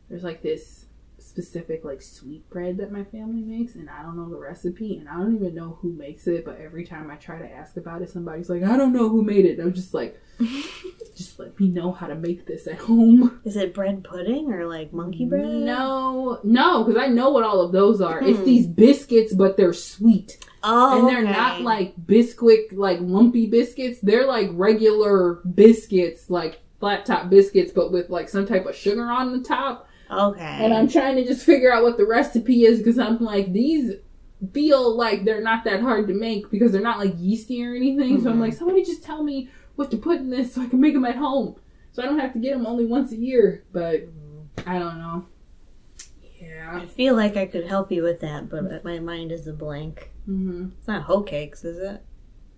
[0.09, 0.82] there's like this
[1.33, 5.09] specific like sweet bread that my family makes and i don't know the recipe and
[5.09, 8.03] i don't even know who makes it but every time i try to ask about
[8.03, 10.21] it somebody's like i don't know who made it and i'm just like
[11.17, 14.67] just let me know how to make this at home is it bread pudding or
[14.67, 15.43] like monkey bread?
[15.45, 18.21] no, no, because I know what all of those are.
[18.21, 18.45] It's Hmm.
[18.45, 21.31] these biscuits, but they're sweet, Oh, and they're okay.
[21.31, 23.99] not like Bisquick, like lumpy biscuits.
[24.01, 29.03] They're like regular biscuits, like flat top biscuits, but with like some type of sugar
[29.09, 29.87] on the top.
[30.19, 30.57] Okay.
[30.65, 33.93] And I'm trying to just figure out what the recipe is because I'm like these
[34.53, 38.21] feel like they're not that hard to make because they're not like yeasty or anything.
[38.21, 38.41] So I'm Mhm.
[38.41, 41.05] like, somebody just tell me what to put in this so I can make them
[41.05, 41.55] at home.
[41.93, 43.63] So I don't have to get them only once a year.
[43.71, 44.01] But
[44.67, 45.25] I don't know.
[46.41, 46.79] Yeah.
[46.81, 50.11] I feel like I could help you with that, but my mind is a blank.
[50.25, 52.01] hmm It's not hoe cakes, is it?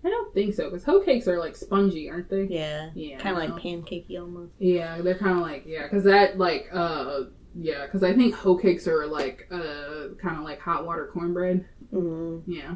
[0.04, 2.44] I don't think so because hoe cakes are like spongy, aren't they?
[2.44, 2.90] Yeah.
[2.94, 3.18] Yeah.
[3.18, 4.52] Kind of like pancakey almost.
[4.58, 7.24] Yeah, they're kind of like yeah, because that like uh
[7.58, 11.64] yeah, because I think hoe cakes are like uh kind of like hot water cornbread.
[11.90, 12.74] hmm Yeah.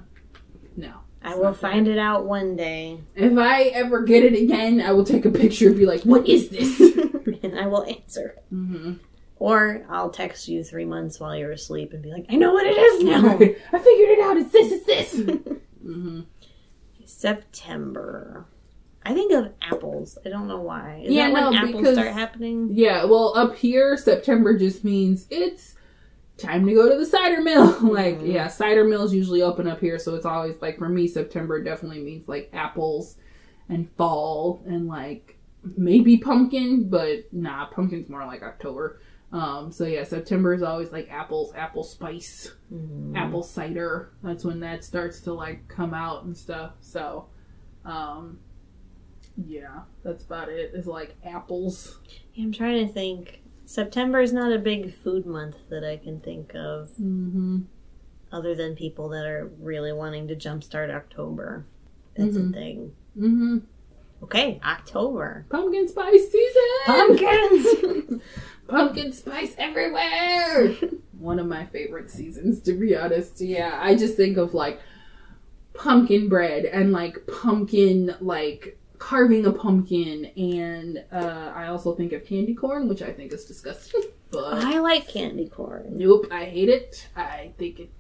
[0.77, 0.93] No.
[1.23, 5.05] I will find it out one day, If I ever get it again, I will
[5.05, 6.81] take a picture and be like, "What is this?"
[7.43, 8.37] and I will answer.
[8.53, 8.95] mm-hmm.
[9.37, 12.67] Or I'll text you three months while you're asleep and be like, I know what
[12.67, 13.27] it is now.
[13.73, 14.37] I figured it out.
[14.37, 14.71] It's this.
[14.73, 15.15] It's this.
[15.85, 16.21] mm-hmm.
[17.07, 18.47] September.
[19.11, 20.17] I think of apples.
[20.25, 21.03] I don't know why.
[21.05, 22.69] Is Yeah, that when no, apples because- start happening?
[22.73, 23.05] Yeah.
[23.07, 25.75] Well, up here, September just means it's
[26.37, 27.67] time to go to the cider mill.
[27.93, 28.33] like, Mhm.
[28.33, 32.03] yeah, cider mills usually open up here, so it's always like for me, September definitely
[32.05, 33.17] means like apples
[33.69, 35.37] and fall and like
[35.77, 39.01] maybe pumpkin, but nah, pumpkin's more like October.
[39.33, 42.53] Um, so yeah, September is always like apples, apple spice.
[42.73, 43.17] Mhm.
[43.17, 44.13] apple cider.
[44.23, 46.75] That's when that starts to like come out and stuff.
[46.81, 47.27] So,
[47.85, 48.39] um,
[49.47, 50.73] yeah, that's about it.
[50.75, 51.99] Is like apples.
[52.35, 53.43] Yeah, I'm trying to think.
[53.67, 57.61] September is not a big food month that I can think of, Mm-hmm.
[58.33, 61.65] other than people that are really wanting to jumpstart October.
[62.17, 62.51] That's Mhm.
[62.51, 62.93] a thing.
[63.17, 63.59] Mm-hmm.
[64.25, 65.47] Okay, October.
[65.51, 66.63] Pumpkin spice season.
[66.87, 68.23] Pumpkins!
[68.69, 70.75] Pumpkin spice everywhere.
[71.19, 73.41] One of my favorite seasons, to be honest.
[73.41, 74.81] Yeah, I just think of like
[75.75, 82.25] pumpkin bread and like pumpkin like carving a pumpkin and uh I also think of
[82.25, 84.03] candy corn, which I think is disgusting.
[84.31, 85.99] But I like candy corn.
[85.99, 87.09] Nope, I hate it.
[87.17, 87.91] I think it.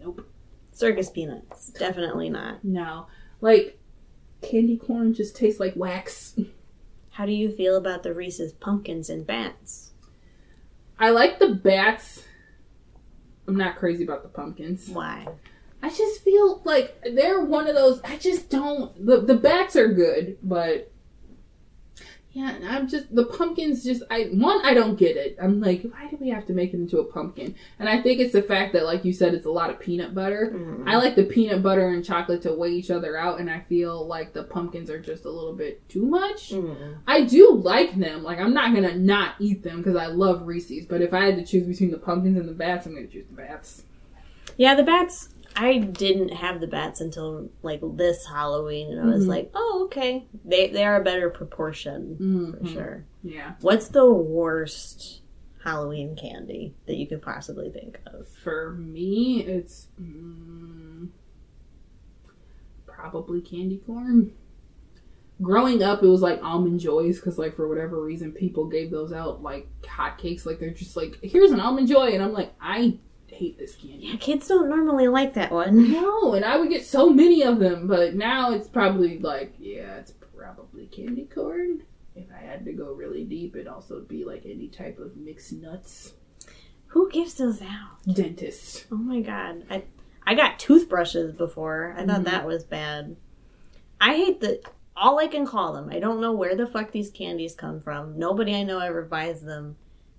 [0.00, 0.26] Nope,
[0.72, 1.68] Circus peanuts.
[1.68, 2.64] Definitely not.
[2.64, 3.06] no.
[3.40, 3.78] Like
[4.42, 6.34] candy corn just tastes like wax.
[7.10, 9.92] How do you feel about the Reese's pumpkins and bats?
[10.98, 12.24] I like the bats.
[13.46, 14.88] I'm not crazy about the pumpkins.
[14.88, 15.26] Why?
[15.82, 18.00] I just feel like they're one of those.
[18.02, 19.04] I just don't.
[19.04, 20.90] The the bats are good, but
[22.32, 23.82] yeah, I'm just the pumpkins.
[23.82, 25.36] Just I one I don't get it.
[25.42, 27.54] I'm like, why do we have to make it into a pumpkin?
[27.78, 30.14] And I think it's the fact that, like you said, it's a lot of peanut
[30.14, 30.52] butter.
[30.54, 30.84] Mm.
[30.86, 34.06] I like the peanut butter and chocolate to weigh each other out, and I feel
[34.06, 36.50] like the pumpkins are just a little bit too much.
[36.50, 36.98] Mm.
[37.06, 38.22] I do like them.
[38.22, 40.86] Like I'm not gonna not eat them because I love Reese's.
[40.86, 43.26] But if I had to choose between the pumpkins and the bats, I'm gonna choose
[43.26, 43.84] the bats.
[44.56, 45.30] Yeah, the bats.
[45.60, 49.28] I didn't have the bats until like this Halloween, and I was Mhm.
[49.28, 50.26] like, "Oh, okay.
[50.44, 52.72] They they are a better proportion for Mhm.
[52.72, 53.54] sure." Yeah.
[53.60, 55.22] What's the worst
[55.64, 58.28] Halloween candy that you could possibly think of?
[58.28, 61.08] For me, it's mm,
[62.86, 64.32] probably candy corn.
[65.40, 69.12] Growing up, it was like almond joys because, like, for whatever reason, people gave those
[69.12, 70.44] out like hotcakes.
[70.46, 72.98] Like, they're just like, "Here's an almond joy," and I'm like, I
[73.38, 74.06] hate this candy.
[74.08, 75.90] Yeah, kids don't normally like that one.
[75.92, 79.96] No, and I would get so many of them, but now it's probably like, yeah,
[79.96, 81.82] it's probably candy corn.
[82.16, 85.52] If I had to go really deep, it'd also be like any type of mixed
[85.52, 86.14] nuts.
[86.88, 88.02] Who gives those out?
[88.12, 88.86] Dentist.
[88.90, 89.64] Oh my god.
[89.70, 89.84] I
[90.26, 91.94] I got toothbrushes before.
[91.96, 92.24] I thought Mhm.
[92.24, 93.16] that was bad.
[94.00, 94.60] I hate the
[94.96, 95.90] all I can call them.
[95.90, 98.18] I don't know where the fuck these candies come from.
[98.18, 99.76] Nobody I know ever buys them.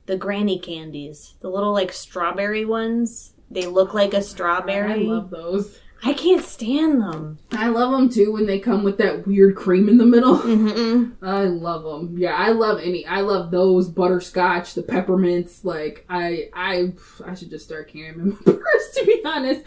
[0.09, 1.35] The granny candies.
[1.39, 3.35] The little like strawberry ones.
[3.51, 4.91] They look like a strawberry.
[4.91, 5.77] I love those.
[6.03, 7.37] I can't stand them.
[7.51, 10.37] I love them too when they come with that weird cream in the middle.
[10.39, 11.15] Mm-mm.
[11.21, 12.17] I love them.
[12.17, 13.05] Yeah, I love any.
[13.05, 15.63] I love those butterscotch, the peppermints.
[15.63, 16.93] Like I, I,
[17.23, 18.93] I should just start carrying them in my purse.
[18.95, 19.61] To be honest,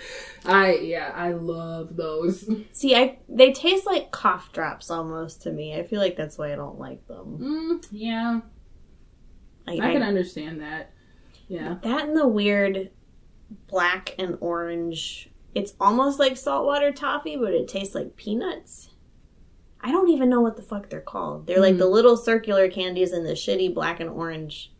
[0.44, 2.50] I yeah, I love those.
[2.72, 5.76] See, I they taste like cough drops almost to me.
[5.78, 7.38] I feel like that's why I don't like them.
[7.40, 8.40] Mm, yeah,
[9.66, 10.92] Like, I can understand that.
[11.48, 12.90] Yeah, That and the weird
[13.68, 15.28] black and orange.
[15.54, 18.88] It's almost like saltwater toffee, but it tastes like peanuts.
[19.80, 21.46] I don't even know what the fuck they're called.
[21.46, 21.78] They're like Mhm.
[21.78, 24.72] the little circular candies in the shitty black and orange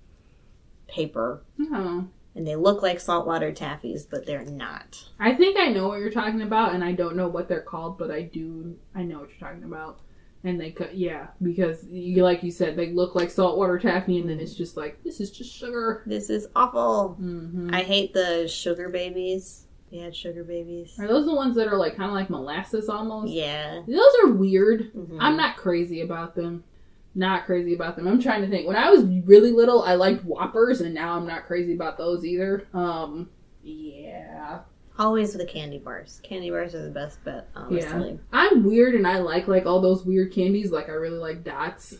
[0.88, 1.42] paper.
[1.61, 2.07] oh.
[2.35, 5.07] And they look like saltwater taffies, but they're not.
[5.21, 7.99] I think I know what you're talking about, and I don't know what they're called,
[7.99, 8.79] but I do.
[8.95, 10.01] I know what you're talking about.
[10.44, 14.28] And they cut, yeah, because you like you said, they look like saltwater taffy, and
[14.28, 16.02] then it's just like this is just sugar.
[16.05, 17.11] This is awful.
[17.14, 19.66] hmm I hate the sugar babies.
[19.90, 20.98] Yeah, sugar babies.
[20.98, 23.31] Are those the ones that are like kind of like molasses almost?
[23.33, 23.83] Yeah.
[23.87, 24.92] Those are weird.
[24.94, 25.18] Mhm.
[25.20, 26.64] I'm not crazy about them.
[27.14, 28.09] Not crazy about them.
[28.09, 28.66] I'm trying to think.
[28.66, 32.24] When I was really little, I liked Whoppers, and now I'm not crazy about those
[32.24, 32.66] either.
[32.74, 33.28] Um.
[34.98, 36.20] Always with the candy bars.
[36.22, 38.18] Candy bars are the best bet, um, honestly.
[38.33, 40.70] I'm weird, and I like like all those weird candies.
[40.70, 41.94] Like I really like dots.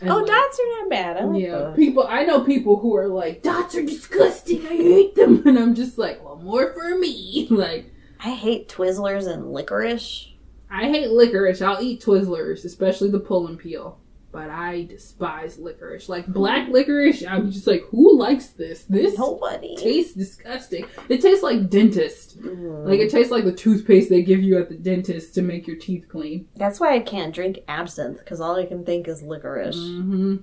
[0.00, 1.16] And, Oh, like, dots are not bad.
[1.16, 1.76] I like yeah, those.
[1.76, 2.06] people.
[2.08, 4.64] I know people who are like dots are disgusting.
[4.66, 7.48] I hate them, and I'm just like, well, more for me.
[7.50, 10.28] Like I hate Twizzlers and licorice.
[10.70, 11.60] I hate licorice.
[11.62, 13.98] I'll eat Twizzlers, especially the pull and peel.
[14.30, 16.08] But I despise licorice.
[16.08, 18.84] Like black licorice, I'm just like, who likes this?
[18.84, 19.74] This Nobody.
[19.76, 20.84] tastes disgusting.
[21.08, 22.38] It tastes like dentist.
[22.42, 22.86] Mm.
[22.86, 25.76] Like it tastes like the toothpaste they give you at the dentist to make your
[25.76, 26.46] teeth clean.
[26.56, 29.76] That's why I can't drink absinthe because all I can think is licorice.
[29.76, 30.36] hmm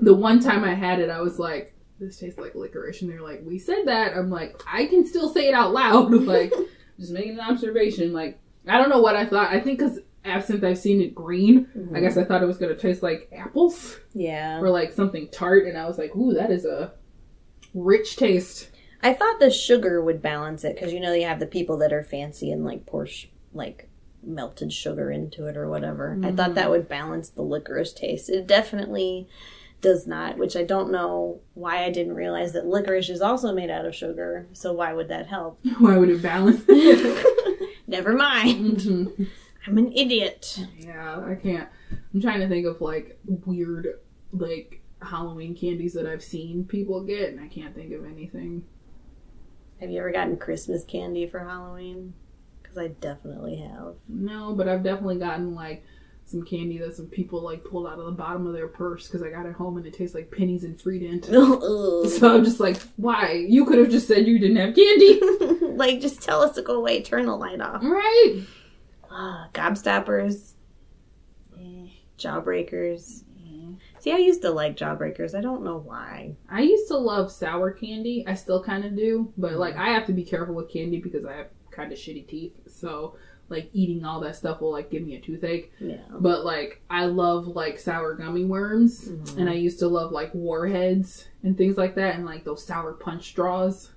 [0.00, 3.02] The one time I had it, I was like, this tastes like licorice.
[3.02, 4.16] And they're like, we said that.
[4.16, 6.12] I'm like, I can still say it out loud.
[6.12, 6.52] like,
[7.00, 8.12] just making an observation.
[8.12, 8.38] Like,
[8.68, 9.50] I don't know what I thought.
[9.52, 11.66] I think because absinthe, I've seen it green.
[11.94, 14.60] I guess I thought it was going to taste like apples Yeah.
[14.60, 15.66] or like something tart.
[15.66, 16.92] And I was like, ooh, that is a
[17.74, 18.70] rich taste.
[19.02, 21.92] I thought the sugar would balance it because you know you have the people that
[21.92, 23.88] are fancy and like pour sh- like
[24.22, 26.18] melted sugar into it or whatever.
[26.24, 28.28] I thought that would balance the licorice taste.
[28.28, 29.28] It definitely
[29.80, 33.70] does not, which I don't know why I didn't realize that licorice is also made
[33.70, 34.48] out of sugar.
[34.52, 35.60] So why would that help?
[35.78, 36.64] Why would it balance?
[37.86, 38.76] Never mind.
[38.78, 39.28] Mhm.
[39.68, 40.58] I'm an idiot.
[40.78, 41.68] Yeah, I can't.
[42.14, 43.88] I'm trying to think of like weird,
[44.32, 48.64] like Halloween candies that I've seen people get, and I can't think of anything.
[49.80, 52.14] Have you ever gotten Christmas candy for Halloween?
[52.62, 53.94] Because I definitely have.
[54.08, 55.84] No, but I've definitely gotten like
[56.24, 59.22] some candy that some people like pulled out of the bottom of their purse because
[59.22, 61.28] I got it home and it tastes like pennies and Freedent.
[61.32, 62.06] Ugh.
[62.10, 63.32] So I'm just like, why?
[63.48, 65.20] You could have just said you didn't have candy,
[65.76, 67.02] like, just tell us to go away.
[67.02, 67.82] Turn the light off.
[67.82, 68.42] right?
[69.20, 70.52] Ah, gobstoppers.
[71.58, 73.24] Eh, Jawbreakers.
[74.00, 75.34] See, I used to like jawbreakers.
[75.36, 76.36] I don't know why.
[76.48, 78.24] I used to love sour candy.
[78.28, 81.24] I still kind of do, but like I have to be careful with candy because
[81.24, 82.54] I have kind of shitty teeth.
[82.68, 83.16] So
[83.48, 85.72] like eating all that stuff will like give me a toothache.
[85.80, 85.96] Yeah.
[86.10, 89.38] But like I love like sour gummy worms, Mhm.
[89.38, 92.92] and I used to love like warheads and things like that, and like those sour
[92.92, 93.90] punch straws.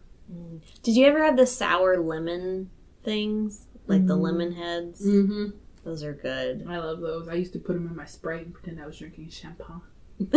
[0.81, 2.71] Did you ever have the sour lemon
[3.03, 3.67] things?
[3.87, 4.21] Like the Mm.
[4.21, 5.05] lemon heads?
[5.05, 5.45] Mm-hmm.
[5.83, 6.65] Those are good.
[6.69, 7.27] I love those.
[7.27, 9.81] I used to put them in my Sprite and pretend I was drinking champagne.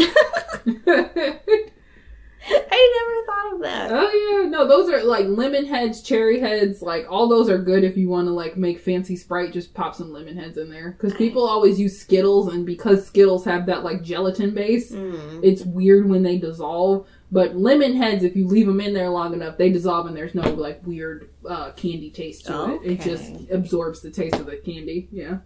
[2.46, 3.90] I never thought of that.
[3.90, 7.84] Oh yeah, no, those are like lemon heads, cherry heads, like all those are good
[7.84, 9.52] if you want to like make fancy Sprite.
[9.52, 13.46] Just pop some lemon heads in there because people always use Skittles, and because Skittles
[13.46, 15.40] have that like gelatin base, Mm.
[15.42, 17.06] it's weird when they dissolve.
[17.32, 20.34] But lemon heads, if you leave them in there long enough, they dissolve, and there's
[20.34, 22.80] no like weird uh, candy taste to it.
[22.84, 25.08] It just absorbs the taste of the candy.
[25.10, 25.38] Yeah.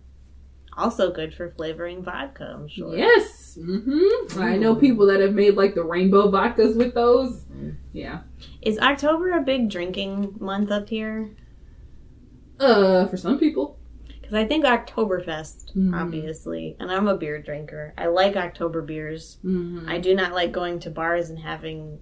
[0.76, 2.95] Also good for flavoring vodka, I'm sure.
[2.97, 3.57] Yes.
[3.61, 3.99] hmm
[4.39, 7.45] I know people that have made like the rainbow vodkas with those.
[7.93, 8.20] Yeah.
[8.62, 11.31] Is October a big drinking month up here?
[12.61, 13.78] Uh, for some people.
[14.29, 15.95] Because I think Oktoberfest, Mhm.
[15.99, 17.95] obviously, and I'm a beer drinker.
[17.97, 19.39] I like October beers.
[19.41, 21.99] hmm I do not like going to bars and having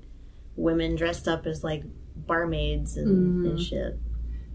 [0.56, 1.84] women dressed up as like
[2.16, 3.50] barmaids and, Mhm.
[3.50, 3.98] and shit.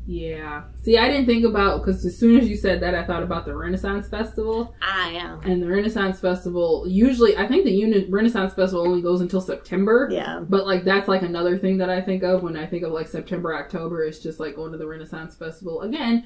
[0.05, 0.63] Yeah.
[0.81, 3.45] See, I didn't think about because as soon as you said that, I thought about
[3.45, 4.73] the Renaissance Festival.
[4.81, 5.39] Ah, yeah.
[5.45, 10.09] And the Renaissance Festival usually, I think the unit Renaissance Festival only goes until September.
[10.11, 10.43] Yeah.
[10.49, 13.07] But like that's like another thing that I think of when I think of like
[13.07, 14.03] September, October.
[14.03, 16.25] It's just like going to the Renaissance Festival again,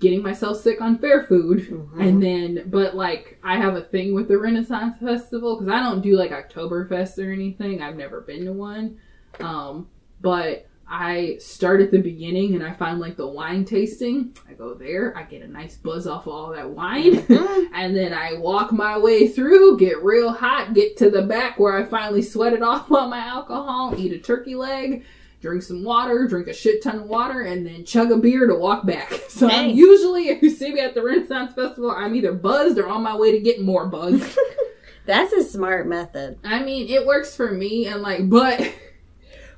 [0.00, 2.00] getting myself sick on fair food, Mhm.
[2.00, 6.02] and then but like I have a thing with the Renaissance Festival because I don't
[6.02, 7.80] do like Oktoberfest or anything.
[7.80, 8.96] I've never been to one,
[9.40, 9.88] um,
[10.20, 14.36] but I start at the beginning and I find like the wine tasting.
[14.48, 17.12] I go there, I get a nice buzz off of all that wine.
[17.28, 17.68] Mhm.
[17.72, 21.74] And then I walk my way through, get real hot, get to the back where
[21.76, 25.04] I finally sweat it off on my alcohol, eat a turkey leg,
[25.44, 28.54] drink some water, drink a shit ton of water, and then chug a beer to
[28.54, 29.12] walk back.
[29.34, 32.86] So I'm usually, if you see me at the Renaissance Festival, I'm either buzzed or
[32.86, 34.38] on my way to get more buzzed.
[35.06, 36.38] That's a smart method.
[36.44, 38.60] I mean, it works for me, and like, but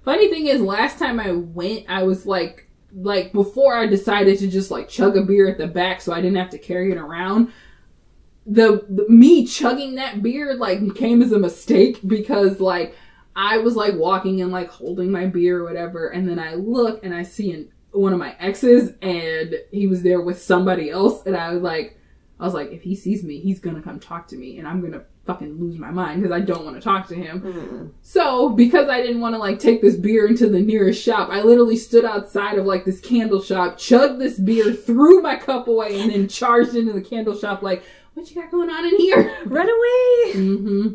[0.03, 4.49] funny thing is, last time I went, I was like, like before I decided to
[4.49, 6.97] just like chug a beer at the back, so I didn't have to carry it
[6.97, 7.53] around.
[8.47, 12.97] The, the me chugging that beer like came as a mistake because like
[13.37, 17.05] I was like walking and like holding my beer or whatever, and then I look
[17.05, 21.25] and I see an, one of my exes, and he was there with somebody else,
[21.27, 22.01] and I was like,
[22.41, 24.81] I was like, if he sees me, he's gonna come talk to me, and I'm
[24.81, 27.41] gonna fucking lose my mind because I don't want to talk to him.
[27.41, 27.93] Mm.
[28.03, 31.43] So, because I didn't want to like take this beer into the nearest shop, I
[31.43, 36.01] literally stood outside of like this candle shop, chugged this beer, threw my cup away,
[36.01, 37.85] and then charged into the candle shop like,
[38.15, 40.33] "What you got going on in here?" Run away!
[40.35, 40.95] Mm-hmm.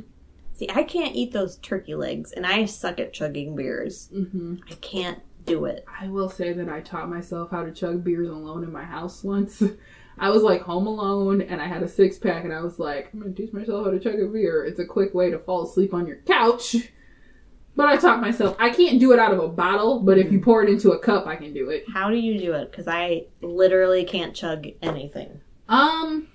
[0.62, 4.12] See, I can't eat those turkey legs, and I suck at chugging beers.
[4.14, 4.58] Mm-hmm.
[4.70, 5.84] I can't do it.
[6.00, 9.24] I will say that I taught myself how to chug beers alone in my house
[9.24, 9.64] once.
[10.20, 13.10] I was like home alone and I had a six pack and I was like,
[13.12, 14.64] I'm gonna teach myself how to chug a beer.
[14.64, 16.76] It's a quick way to fall asleep on your couch.
[17.76, 20.42] But I taught myself I can't do it out of a bottle, but if you
[20.42, 21.86] pour it into a cup, I can do it.
[21.92, 22.70] How do you do it?
[22.70, 25.42] Because I literally can't chug anything.
[25.68, 26.28] Um,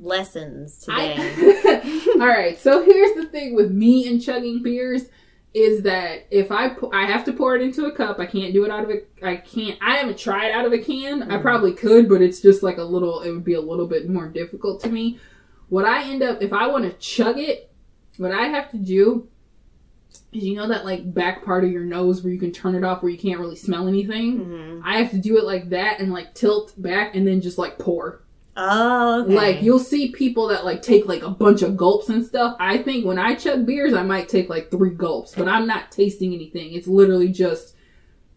[0.00, 1.14] Lessons today.
[1.18, 2.58] I, all right.
[2.58, 5.02] So here's the thing with me and chugging beers
[5.52, 8.64] is that if I I have to pour it into a cup, I can't do
[8.64, 11.30] it out of a I can't I haven't tried out of a can.
[11.30, 14.08] I probably could, but it's just like a little it would be a little bit
[14.08, 15.18] more difficult to me.
[15.68, 17.70] What I end up if I want to chug it,
[18.16, 19.28] what I have to do
[20.32, 22.84] is you know that like back part of your nose where you can turn it
[22.84, 24.38] off where you can't really smell anything.
[24.40, 24.80] Mhm.
[24.84, 27.76] I have to do it like that and like tilt back and then just like
[27.78, 28.22] pour.
[28.56, 29.34] Oh, okay.
[29.34, 32.56] Like you'll see people that like take like a bunch of gulps and stuff.
[32.58, 35.90] I think when I chug beers, I might take like three gulps, but I'm not
[35.92, 36.72] tasting anything.
[36.72, 37.76] It's literally just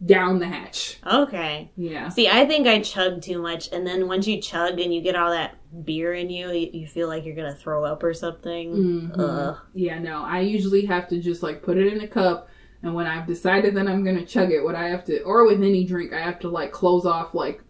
[0.05, 0.97] down the hatch.
[1.05, 1.72] Okay.
[1.78, 2.09] Yeah.
[2.09, 5.16] See, I think I chug too much, and then once you chug and you get
[5.16, 5.55] all that
[5.86, 8.74] beer in you, you, you feel like you're gonna throw up or something.
[8.76, 9.20] Mhm.
[9.20, 9.57] Ugh.
[9.74, 10.24] Yeah, no.
[10.24, 12.49] I usually have to just like put it in a cup
[12.84, 15.64] and when I've decided that I'm gonna chug it, what I have to or with
[15.64, 17.61] any drink, I have to like close off like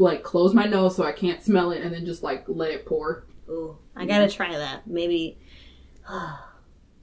[0.00, 2.86] like close my nose so I can't smell it and then just like let it
[2.86, 3.24] pour.
[3.48, 4.86] Ooh, I gotta try that.
[4.86, 5.38] Maybe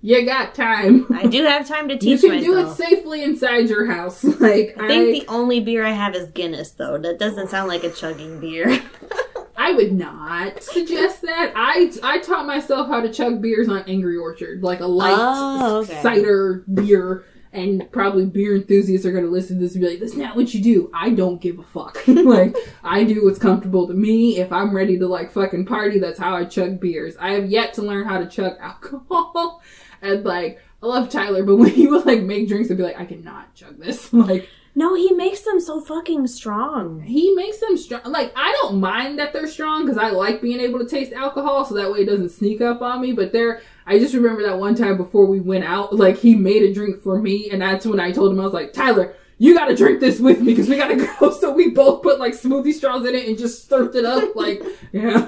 [0.01, 1.07] You got time.
[1.11, 2.21] I do have time to teach.
[2.21, 4.23] you can do it safely inside your house.
[4.39, 6.97] Like I think the only beer I have is Guinness, though.
[6.99, 8.79] That doesn't sound like a chugging beer.
[9.57, 11.51] I would not suggest that.
[11.55, 15.77] I I taught myself how to chug beers on Angry Orchard, like a light Oh,
[15.79, 15.99] okay.
[16.03, 17.25] cider beer.
[17.57, 20.35] And probably beer enthusiasts are going to listen to this and be like, "That's not
[20.35, 21.97] what you do." I don't give a fuck.
[22.07, 24.37] like I do what's comfortable to me.
[24.37, 27.15] If I'm ready to like fucking party, that's how I chug beers.
[27.19, 29.63] I have yet to learn how to chug alcohol.
[30.03, 32.99] and like, I love Tyler, but when he would like make drinks, I'd be like,
[32.99, 34.47] "I cannot chug this." like.
[34.75, 37.01] no, he makes them so fucking strong.
[37.01, 38.01] He makes them strong.
[38.05, 41.65] Like I don't mind that they're strong because I like being able to taste alcohol,
[41.65, 43.13] so that way it doesn't sneak up on me.
[43.13, 43.63] But they're.
[43.87, 47.01] I just remember that one time before we went out, like he made a drink
[47.01, 49.75] for me, and that's when I told him I was like, Tyler, you got to
[49.75, 51.31] drink this with me because we got to go.
[51.31, 54.35] So we both put like smoothie straws in it and just slurped it up.
[54.35, 54.61] Like,
[54.91, 55.27] yeah,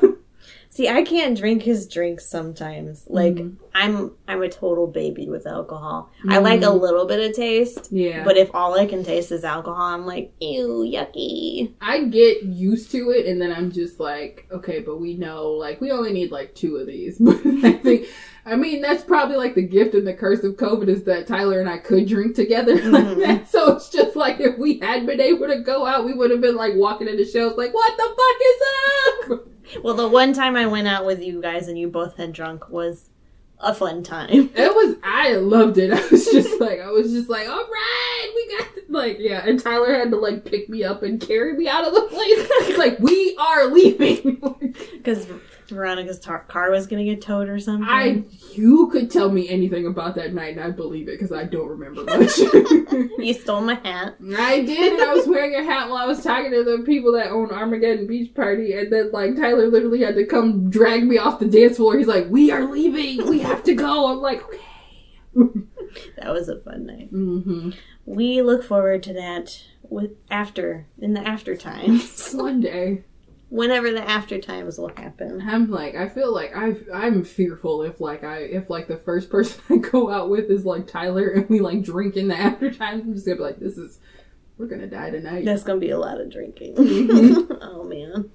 [0.72, 3.04] See, I can't drink his drinks sometimes.
[3.08, 3.56] Like Mhm.
[3.74, 6.12] I'm, I'm a total baby with alcohol.
[6.28, 8.24] I like a little bit of taste, yeah.
[8.24, 11.74] but if all I can taste is alcohol, I'm like, ew, yucky.
[11.82, 15.82] I get used to it, and then I'm just like, okay, but we know, like,
[15.82, 17.18] we only need like two of these.
[17.20, 18.08] But I think,
[18.46, 21.60] I mean, that's probably like the gift and the curse of COVID is that Tyler
[21.60, 23.20] and I could drink together like Mhm.
[23.26, 23.48] that.
[23.50, 26.42] So it's just like if we had been able to go out, we would have
[26.42, 29.48] been like walking into shows, like, what the fuck is up?
[29.84, 32.70] Well, the one time I went out with you guys and you both had drunk
[32.72, 33.10] was
[33.60, 34.50] a fun time.
[34.56, 35.92] It was, I loved it.
[35.94, 38.84] I was just like, I was just like, all right, we got this.
[38.90, 39.44] like, yeah.
[39.46, 42.50] And Tyler had to like pick me up and carry me out of the place.
[42.68, 44.42] He's like, we are leaving.
[44.94, 45.28] Because
[45.70, 47.88] Veronica's tar- car was gonna get towed or something.
[47.88, 51.46] I you could tell me anything about that night and I'd believe it because I
[51.46, 52.38] don't remember much.
[53.18, 54.16] you stole my hat.
[54.38, 55.00] I did.
[55.02, 58.08] I was wearing a hat while I was talking to the people that own Armageddon
[58.08, 61.78] Beach Party, and then like Tyler literally had to come drag me off the dance
[61.78, 61.98] floor.
[61.98, 63.28] He's like, "We are leaving.
[63.30, 64.60] We have to go." I'm like, "Okay."
[66.18, 67.12] That was a fun night.
[67.12, 67.72] Mm-hmm.
[68.06, 72.32] We look forward to that with after in the after times.
[72.34, 73.06] One day,
[73.50, 75.42] Whenever the after times will happen.
[75.42, 79.30] I'm like, I feel like I I'm fearful if like I if like the first
[79.32, 82.72] person I go out with is like Tyler and we like drink in the after
[82.72, 83.04] times.
[83.04, 84.00] I'm just gonna be like, this is
[84.58, 85.46] we're gonna die tonight.
[85.46, 86.76] That's gonna be a lot of drinking.
[86.76, 87.58] Mhm.
[87.62, 88.30] oh man.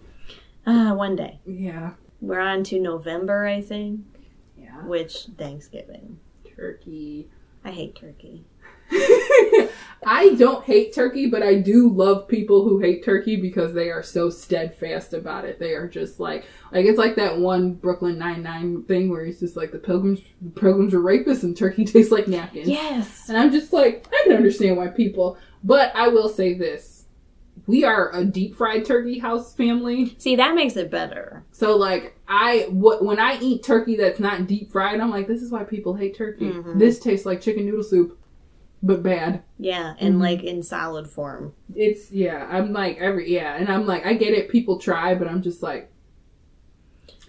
[0.67, 1.39] Uh, one day.
[1.45, 1.93] Yeah,
[2.23, 4.01] We're on to November, I think,
[4.59, 4.83] yeah.
[4.87, 6.19] which Thanksgiving.
[6.57, 7.29] Turkey.
[7.62, 8.47] I hate turkey.
[10.07, 14.03] I don't hate turkey, but I do love people who hate turkey because they are
[14.03, 15.59] so steadfast about it.
[15.59, 19.41] They are just like, like it's like that one Brooklyn Nine Nine thing where it's
[19.41, 22.69] just like the pilgrims, the pilgrims are rapists and turkey tastes like napkins.
[22.69, 23.29] Yes.
[23.29, 27.07] And I'm just like, I can understand why people, but I will say this:
[27.67, 30.15] we are a deep fried turkey house family.
[30.19, 31.45] See, that makes it better.
[31.53, 35.43] So like I what when I eat turkey that's not deep fried, I'm like, this
[35.43, 36.51] is why people hate turkey.
[36.51, 36.79] Mhm.
[36.79, 38.19] This tastes like chicken noodle soup,
[38.85, 39.43] but bad.
[39.59, 40.20] Yeah, and Mhm.
[40.20, 41.55] like in solid form.
[41.74, 45.26] It's yeah, I'm like every yeah, and I'm like I get it, people try, but
[45.28, 45.91] I'm just like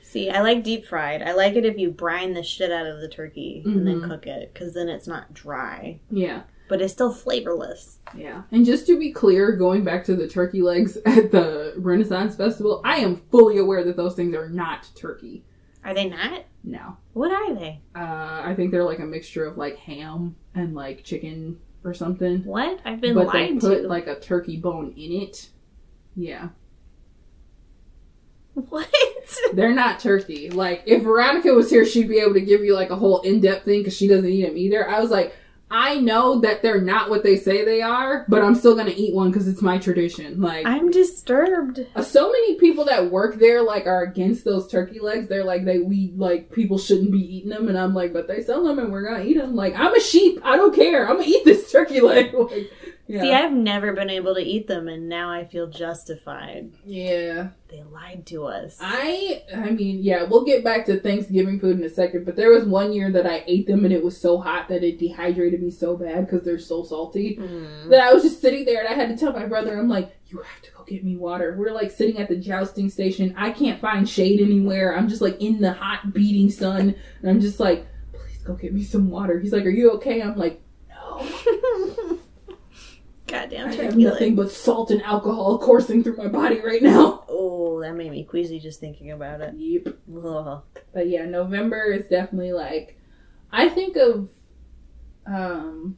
[0.01, 1.21] See, I like deep fried.
[1.21, 4.07] I like it if you brine the shit out of the turkey and then Mhm.
[4.09, 7.99] cook it, because then it's not dry, yeah, but it's still flavorless.
[8.17, 8.43] yeah.
[8.51, 12.79] And just to be clear, going back to the turkey legs at the Renaissance Festival,
[12.85, 15.43] I am fully aware that those things are not turkey.
[15.85, 16.43] Are they not?
[16.63, 17.79] No, What are they?
[17.95, 22.43] uh, I think they're like a mixture of like ham and like chicken or something.
[22.43, 22.79] What?
[22.83, 23.87] I've been but they put to.
[23.87, 25.49] like a turkey bone in it.
[26.15, 26.49] Yeah,
[28.53, 28.89] what?
[29.53, 30.49] they're not turkey.
[30.49, 33.41] Like if Veronica was here, she'd be able to give you like a whole in
[33.41, 34.89] depth thing because she doesn't eat them either.
[34.89, 35.35] I was like,
[35.71, 39.15] I know that they're not what they say they are, but I'm still gonna eat
[39.15, 40.39] one because it's my tradition.
[40.39, 40.65] Like.
[40.65, 41.85] I'm disturbed.
[41.95, 45.27] uh, so many people that work there like are against those turkey legs.
[45.27, 48.41] They're like they we like people shouldn't be eating them, and I'm like, but they
[48.43, 49.55] sell them and we're gonna eat them.
[49.55, 51.09] Like I'm a sheep, I don't care.
[51.09, 52.33] I'm gonna eat this turkey leg.
[52.45, 52.71] Like,
[53.07, 56.71] yeah, See, I've never been able to eat them, and now I feel justified.
[56.85, 57.49] yeah.
[57.67, 58.77] They lied to us.
[58.79, 62.51] I I mean, yeah, we'll get back to Thanksgiving food in a second, but there
[62.51, 65.61] was one year that I ate them and it was so hot that it dehydrated
[65.61, 67.89] me so bad because they're so salty Mm.
[67.89, 70.15] that I was just sitting there and I had to tell my brother, I'm like,
[70.27, 71.53] you have to go get me water.
[71.57, 73.33] We're like sitting at the jousting station.
[73.35, 74.95] I can't find shade anywhere.
[74.95, 78.73] I'm just like in the hot beating sun and I'm just like, please go get
[78.73, 79.37] me some water.
[79.39, 80.21] He's like, are you okay?
[80.21, 81.27] I'm like, no.
[83.27, 87.23] Goddamn I have nothing but salt and alcohol coursing through my body right now.
[87.27, 89.55] Oh, that made me queasy just thinking about it.
[89.55, 89.97] Yep.
[90.23, 90.61] Ugh.
[90.93, 92.99] But yeah, November is definitely like
[93.51, 94.29] I think of
[95.25, 95.97] um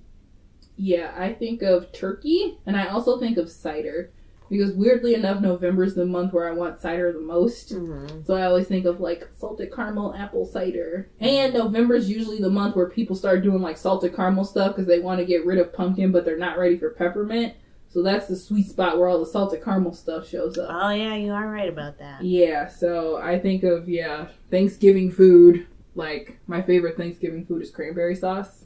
[0.78, 4.12] yeah, I think of turkey and I also think of cider.
[4.50, 7.74] Because weirdly enough, November is the month where I want cider the most.
[7.74, 8.26] Mhm.
[8.26, 11.10] So I always think of like salted caramel apple cider.
[11.20, 14.88] And November is usually the month where people start doing like salted caramel stuff because
[14.88, 17.54] they want to get rid of pumpkin, but they're not ready for peppermint.
[17.90, 20.70] So that's the sweet spot where all the salted caramel stuff shows up.
[20.72, 22.24] Oh yeah, you are right about that.
[22.24, 25.68] Yeah, so I think of yeah, Thanksgiving food.
[25.96, 28.66] Like my favorite Thanksgiving food is cranberry sauce.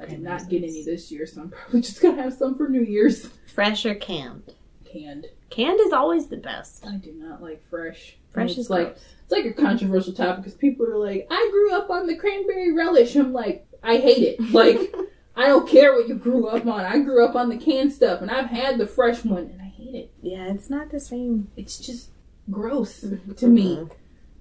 [0.00, 2.68] I did not get any this year, so I'm probably just gonna have some for
[2.68, 3.28] New Year's.
[3.54, 4.54] Fresh or canned?
[4.92, 5.26] Canned.
[5.50, 6.86] Canned is always the best.
[6.86, 8.16] I do not like fresh.
[8.32, 9.04] Fresh it's is like gross.
[9.22, 12.72] it's like a controversial topic because people are like, I grew up on the cranberry
[12.72, 13.16] relish.
[13.16, 14.40] I'm like, I hate it.
[14.52, 14.94] Like,
[15.36, 16.84] I don't care what you grew up on.
[16.84, 19.68] I grew up on the canned stuff, and I've had the fresh one, and I
[19.68, 20.12] hate it.
[20.20, 22.10] yeah, it's not the same It's just
[22.50, 23.32] gross mm-hmm.
[23.34, 23.86] to me.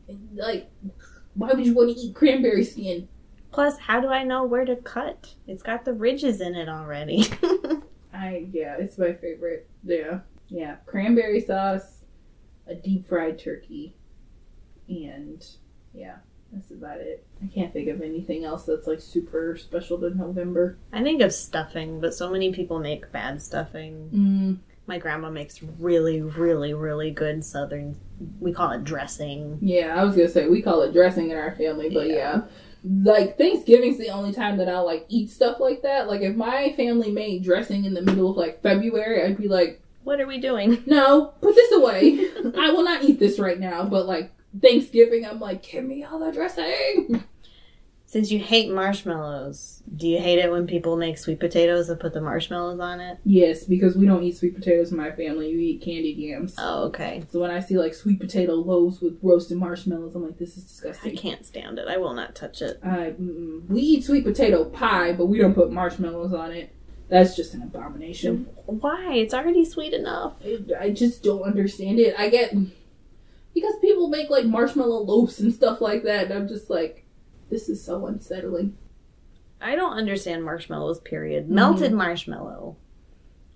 [0.09, 0.39] Mm-hmm.
[0.39, 0.71] Like,
[1.35, 3.07] why would you want to eat cranberry skin?
[3.51, 5.33] Plus, how do I know where to cut?
[5.47, 7.27] It's got the ridges in it already.
[8.13, 9.69] I yeah, it's my favorite.
[9.83, 10.19] Yeah,
[10.49, 12.03] yeah, cranberry sauce,
[12.67, 13.95] a deep fried turkey,
[14.89, 15.45] and
[15.93, 16.17] yeah,
[16.51, 17.25] that's about it.
[17.43, 20.77] I can't think of anything else that's like super special to November.
[20.93, 24.09] I think of stuffing, but so many people make bad stuffing.
[24.13, 27.97] Mm, My grandma makes really, really, really good southern.
[28.39, 29.59] We call it dressing.
[29.61, 32.15] yeah, I was gonna say we call it dressing in our family, but Yeah.
[32.15, 32.41] yeah.
[33.03, 36.07] Like Thanksgiving's the only time that I'll like eat stuff like that.
[36.07, 39.81] Like if my family made dressing in the middle of like February, I'd be like,
[40.07, 40.83] What are we doing?
[40.85, 42.29] no, put this away.
[42.57, 43.83] I will not eat this right now.
[43.83, 44.31] But like
[44.61, 47.25] Thanksgiving, I'm like, give me all the dressing.
[48.05, 52.13] Since you hate marshmallows, do you hate it when people make sweet potatoes and put
[52.13, 53.17] the marshmallows on it?
[53.25, 55.53] Yes, because we don't eat sweet potatoes in my family.
[55.53, 56.55] We eat candied yams.
[56.57, 57.25] Oh, okay.
[57.29, 60.63] So when I see like sweet potato loaves with roasted marshmallows, I'm like, this is
[60.63, 61.11] disgusting.
[61.11, 61.89] I can't stand it.
[61.89, 62.79] I will not touch it.
[62.81, 66.73] I, we eat sweet potato pie, but we don't put marshmallows on it.
[67.09, 68.49] That's just an abomination.
[68.65, 69.13] Why?
[69.13, 70.35] It's already sweet enough.
[70.79, 72.13] I, just don't understand it.
[72.17, 72.53] I get
[73.53, 77.05] because people make like marshmallow loaves and stuff like that, and I'm just like,
[77.49, 78.77] this is so unsettling.
[79.61, 81.45] I don't understand marshmallows, period.
[81.45, 81.55] Mm-hmm.
[81.55, 82.75] Melted marshmallow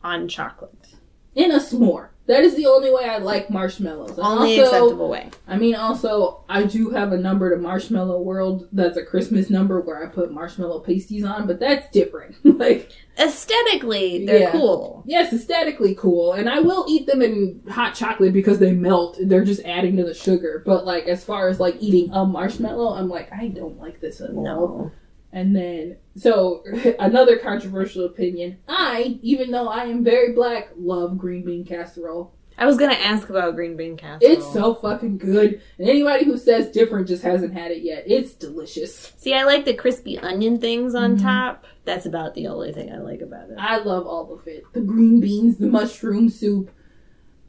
[0.04, 0.96] on chocolate.
[1.36, 2.10] In a s'more.
[2.28, 4.12] That is the only way I like marshmallows.
[4.12, 5.30] And Only also, acceptable way.
[5.48, 9.82] I mean, also, I do have a number to Marshmallow World that's a Christmas number
[9.82, 12.36] where I put marshmallow pasties on, but that's different.
[12.60, 14.52] like, Aesthetically, they're Yeah.
[14.52, 15.04] cool.
[15.06, 19.18] yes, aesthetically cool, and I will eat them in hot chocolate because they melt.
[19.22, 20.62] They're just adding to the sugar.
[20.66, 24.22] But, like, as far as, like, eating a marshmallow, I'm like, I don't like this
[24.22, 24.44] at all.
[24.44, 24.92] No.
[25.34, 26.64] And then, so
[27.00, 28.58] another controversial opinion.
[28.68, 32.34] I, even though I am very black, love green bean casserole.
[32.58, 34.32] I was gonna ask about green bean casserole.
[34.32, 35.62] It's so fucking good.
[35.80, 38.04] And anybody who says different just hasn't had it yet.
[38.06, 39.14] It's delicious.
[39.18, 41.22] See, I like the crispy onion things on Mhm.
[41.22, 41.66] top.
[41.86, 43.56] That's about the only thing I like about it.
[43.58, 44.64] I love all of it.
[44.74, 46.70] The green beans, the mushroom soup,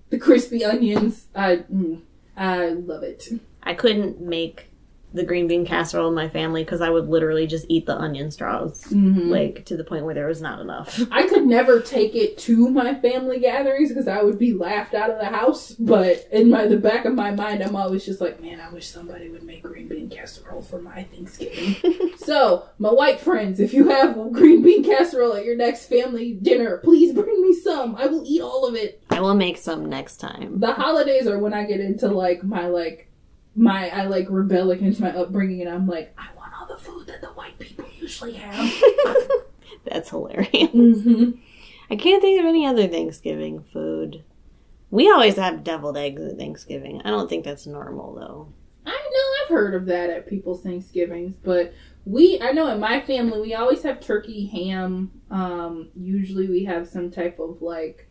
[0.09, 1.26] the crispy onions.
[1.35, 2.01] I, mm,
[2.37, 3.28] I love it.
[3.62, 4.70] I couldn't make
[5.14, 8.30] the green bean casserole in my family because I would literally just eat the onion
[8.30, 9.28] straws, Mhm.
[9.28, 11.00] like to the point where there was not enough.
[11.10, 15.10] I could never take it to my family gatherings because I would be laughed out
[15.10, 15.72] of the house.
[15.72, 18.86] But in my the back of my mind, I'm always just like, man, I wish
[18.88, 21.76] somebody would make green bean casserole for my Thanksgiving.
[22.16, 26.78] so, my white friends, if you have green bean casserole at your next family dinner,
[26.78, 27.96] please bring me some.
[27.96, 29.02] I will eat all of it.
[29.10, 30.60] I will make some next time.
[30.60, 33.08] The holidays are when I get into like my like
[33.55, 37.07] my I like rebel against my upbringing, and I'm like, I want all the food
[37.09, 38.72] that the white people usually have.
[39.84, 40.50] That's hilarious.
[40.50, 41.30] mm-hmm.
[41.90, 44.24] I can't think of any other Thanksgiving food.
[44.90, 47.03] We always have deviled eggs at Thanksgiving.
[47.05, 48.53] I don't think that's normal though.
[48.84, 51.72] I know I've heard of that at people's Thanksgivings, but
[52.05, 55.11] we I know in my family we always have turkey, ham.
[55.30, 58.09] Um, usually we have some type of like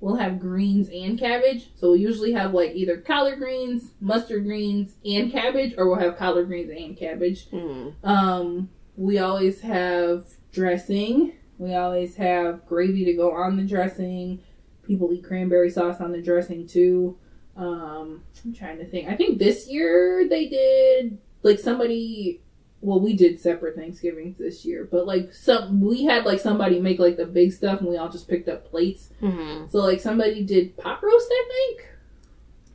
[0.00, 1.70] we'll have greens and cabbage.
[1.76, 6.16] So we'll usually have like either collard greens, mustard greens, and cabbage, or we'll have
[6.16, 7.50] collard greens and cabbage.
[7.50, 7.94] Mm.
[8.02, 11.34] Um, we always have dressing.
[11.58, 14.40] We always have gravy to go on the dressing.
[14.86, 17.18] People eat cranberry sauce on the dressing too.
[17.56, 19.08] Um, I'm trying to think.
[19.08, 22.42] I think this year they did like somebody.
[22.82, 26.98] Well, we did separate Thanksgivings this year, but like some we had like somebody make
[26.98, 29.10] like the big stuff, and we all just picked up plates.
[29.20, 31.88] hmm So like somebody did pot roast, I think.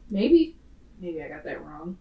[0.09, 0.55] Maybe,
[1.01, 1.97] maybe I got that wrong.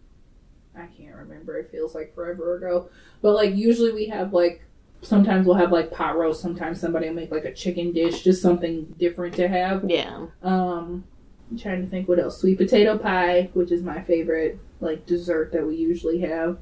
[0.76, 1.56] I can't remember.
[1.58, 2.90] It feels like forever ago.
[3.22, 4.62] But like usually we have like
[5.00, 6.42] sometimes we'll have like pot roast.
[6.42, 9.88] Sometimes somebody will make like a chicken dish, just something different to have.
[9.88, 10.26] Yeah.
[10.42, 11.04] Um,
[11.50, 12.38] I'm trying to think what else.
[12.40, 16.58] Sweet potato pie, which is my favorite like dessert that we usually have.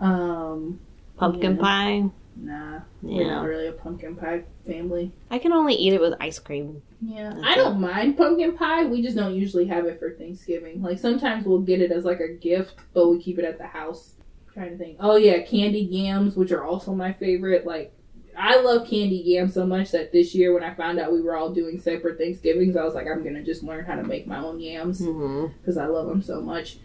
[0.00, 0.80] Um,
[1.16, 1.60] Pumpkin Yeah.
[1.62, 2.00] pie.
[2.42, 3.44] nah, we're not Yeah.
[3.44, 5.12] really a pumpkin pie family.
[5.30, 6.80] I can only eat it with ice cream.
[7.02, 8.86] Yeah, That's I don't mind pumpkin pie.
[8.86, 10.80] We just don't usually have it for Thanksgiving.
[10.82, 13.66] Like sometimes we'll get it as like a gift, but we keep it at the
[13.66, 14.14] house.
[14.54, 14.96] trying to think.
[15.00, 17.66] Oh yeah, candy yams, which are also my favorite.
[17.66, 17.92] Like
[18.36, 21.36] I love candy yams so much that this year when I found out we were
[21.36, 24.42] all doing separate Thanksgivings, I was like, I'm gonna just learn how to make my
[24.42, 26.78] own yams because I love them so much.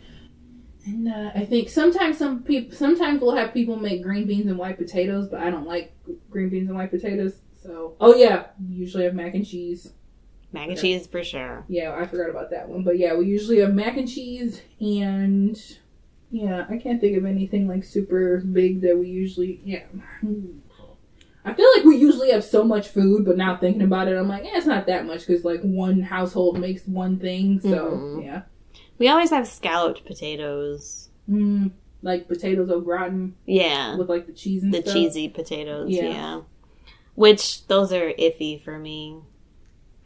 [0.86, 4.58] And uh, I think sometimes some people, sometimes we'll have people make green beans and
[4.58, 5.94] white potatoes, but I don't like
[6.30, 7.34] green beans and white potatoes.
[7.62, 9.92] So, oh yeah, we usually have mac and cheese.
[10.52, 11.66] Mac and cheese for sure.
[11.68, 12.84] Yeah, I forgot about that one.
[12.84, 15.60] But yeah, we usually have mac and cheese and
[16.32, 19.84] yeah, I can't think of anything like super big that we usually yeah.
[21.44, 24.28] I feel like we usually have so much food, but now thinking about it, I'm
[24.28, 27.60] like, eh, it's not that much because like one household makes one thing.
[27.62, 28.24] So Mhm.
[28.24, 28.42] yeah,
[28.98, 31.10] We always have scalloped potatoes.
[31.30, 31.72] mm,
[32.02, 33.96] like potatoes au gratin Yeah.
[33.98, 34.94] with like the cheese and The stuff.
[34.94, 35.90] cheesy potatoes.
[35.90, 36.04] Yeah.
[36.10, 36.42] Yeah.
[37.16, 39.18] Which those are iffy for me.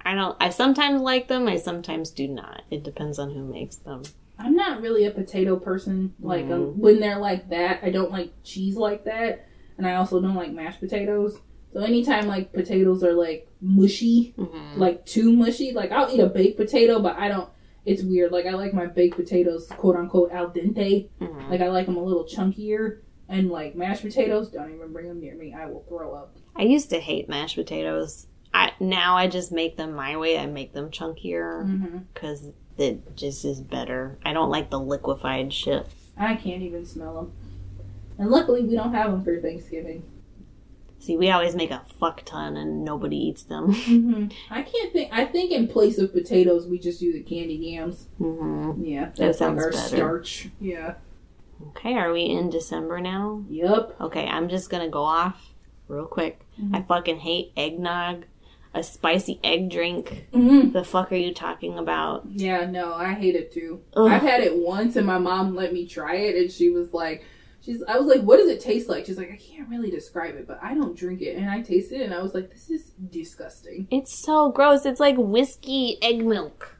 [0.06, 0.38] I don't.
[0.40, 1.48] I sometimes like them.
[1.48, 2.62] I sometimes do not.
[2.72, 4.04] It depends on who makes them.
[4.38, 6.14] I'm not really a potato person.
[6.22, 6.76] Like um, Mhm.
[6.78, 9.46] when they're like that, I don't like cheese like that,
[9.78, 11.38] and I also don't like mashed potatoes.
[11.74, 16.28] So anytime like potatoes are like mushy, hmm like too mushy, like I'll eat a
[16.28, 17.50] baked potato, but I don't.
[17.90, 18.32] It's weird.
[18.32, 21.10] Like I like my baked potatoes, quote unquote, al dente.
[21.20, 25.08] hmm Like I like them a little chunkier, and like mashed potatoes, don't even bring
[25.08, 25.54] them near me.
[25.54, 26.36] I will throw up.
[26.56, 28.28] I used to hate mashed potatoes.
[28.54, 30.38] I now I just make them my way.
[30.38, 31.98] I make them chunkier Mm-hmm.
[32.14, 34.18] because it just is better.
[34.26, 35.86] I don't like the liquefied shit.
[36.18, 37.32] I can't even smell them.
[38.18, 40.04] And luckily, we don't have them for Thanksgiving.
[41.00, 43.74] See, we always make a fuck ton and nobody eats them.
[43.74, 44.28] Mm-hmm.
[44.54, 45.12] I can't think.
[45.14, 48.08] I think in place of potatoes, we just do the candy yams.
[48.18, 49.88] hmm Yeah, that's sounds like our better.
[49.96, 50.50] starch.
[50.60, 50.96] Yeah.
[51.70, 53.44] Okay, are we in December now?
[53.50, 53.96] Yep.
[54.02, 55.54] Okay, I'm just gonna go off
[55.88, 56.42] real quick.
[56.74, 58.26] I fucking hate eggnog.
[58.74, 60.28] A spicy egg drink.
[60.32, 60.72] Mm-hmm.
[60.74, 62.28] The fuck are you talking about?
[62.30, 63.82] Yeah, no, I hate it too.
[63.96, 64.12] Ugh.
[64.12, 67.26] I've had it once, and my mom let me try it, and she was like,
[67.70, 70.36] "She's." I was like, "What does it taste like?" She's like, "I can't really describe
[70.36, 72.70] it, but I don't drink it." And I tasted it, and I was like, "This
[72.70, 74.86] is disgusting." It's so gross.
[74.86, 76.78] It's like whiskey egg milk.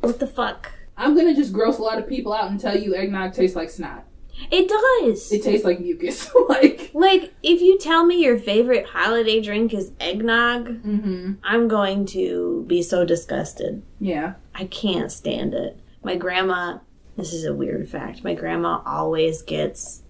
[0.00, 0.72] What the fuck?
[0.96, 3.70] I'm gonna just gross a lot of people out and tell you eggnog tastes like
[3.70, 4.04] snot.
[4.50, 5.32] It does.
[5.32, 6.30] It tastes like mucus.
[6.48, 11.32] like, like if you tell me your favorite holiday drink is eggnog, mm-hmm.
[11.42, 13.82] I'm going to be so disgusted.
[14.00, 14.34] Yeah.
[14.54, 15.78] I can't stand it.
[16.02, 16.78] My grandma,
[17.18, 18.22] this is a weird fact.
[18.22, 20.04] My grandma always gets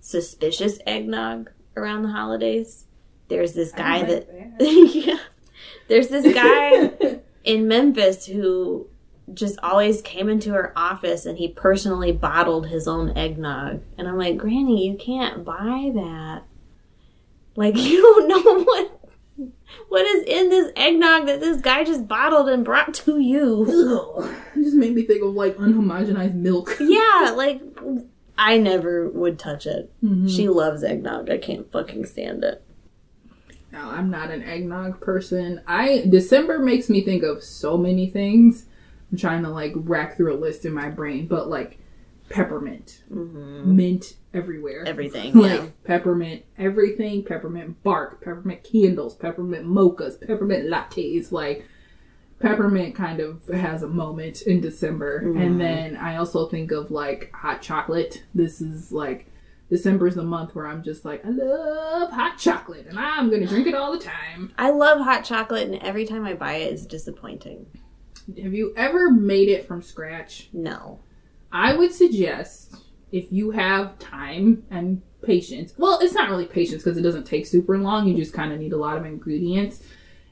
[0.00, 2.86] suspicious eggnog around the holidays.
[3.28, 4.08] There's this guy don't
[4.58, 5.18] that yeah.
[5.88, 8.86] There's this guy in Memphis who
[9.32, 13.82] just always came into her office and he personally bottled his own eggnog.
[13.98, 16.44] And I'm like, Granny, you can't buy that.
[17.56, 18.93] Like you don't know what
[19.88, 23.66] what is in this eggnog that this guy just bottled and brought to you.
[24.18, 24.34] Ugh.
[24.56, 26.76] It just made me think of like unhomogenized milk.
[26.80, 27.60] Yeah, like
[28.36, 29.92] I never would touch it.
[30.04, 30.28] Mhm.
[30.28, 31.30] She loves eggnog.
[31.30, 32.62] I can't fucking stand it.
[33.72, 35.60] No, I'm not an eggnog person.
[35.66, 38.66] I December makes me think of so many things.
[39.10, 41.78] I'm trying to like rack through a list in my brain, but like
[42.28, 44.84] peppermint, hmm mint everywhere.
[44.86, 45.32] Everything.
[45.34, 45.66] like Yeah.
[45.84, 51.64] peppermint everything, peppermint bark, peppermint candles, peppermint mochas, peppermint lattes, like
[52.40, 55.22] peppermint kind of has a moment in December.
[55.22, 55.40] Mhm.
[55.40, 58.22] And then I also think of like hot chocolate.
[58.34, 59.26] This is like
[59.70, 63.46] December is the month where I'm just like, I love hot chocolate and I'm gonna
[63.46, 64.52] drink it all the time.
[64.58, 67.66] I love hot chocolate, and every time I buy it's disappointing.
[68.42, 70.48] Have you ever made it from scratch?
[70.52, 71.00] No.
[71.52, 72.74] I would suggest
[73.14, 75.72] if you have time and patience.
[75.78, 78.08] Well, it's not really patience because it doesn't take super long.
[78.08, 79.84] You just kind of need a lot of ingredients.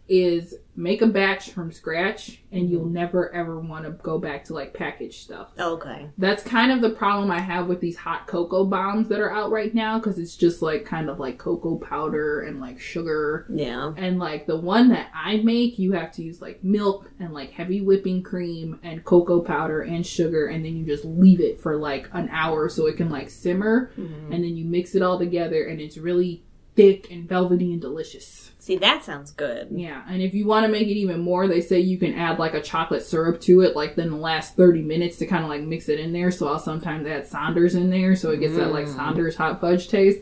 [0.09, 4.55] Is make a batch from scratch and you'll never ever want to go back to
[4.55, 5.51] like packaged stuff.
[5.59, 6.09] Okay.
[6.16, 9.51] That's kind of the problem I have with these hot cocoa bombs that are out
[9.51, 13.93] right now because it's just like kind of like cocoa powder and like sugar Yeah.
[13.99, 17.51] and like the one that I make, you have to use like milk and like
[17.51, 21.77] heavy whipping cream and cocoa powder and sugar, and then you just leave it for
[21.77, 24.33] like an hour so it can like simmer, Mhm.
[24.35, 26.45] and then you mix it all together, and it's really
[26.75, 28.52] thick and velvety and delicious.
[28.63, 29.71] See, that sounds good.
[29.73, 32.39] Yeah, and if you want to make it even more, they say you can add
[32.39, 35.51] like a chocolate syrup to it, like then the last 30 minutes to kind of
[35.51, 36.31] like mix it in there.
[36.31, 38.95] So I'll sometimes add Sanders in there so it gets that like Mm.
[38.95, 40.21] Sanders hot fudge taste.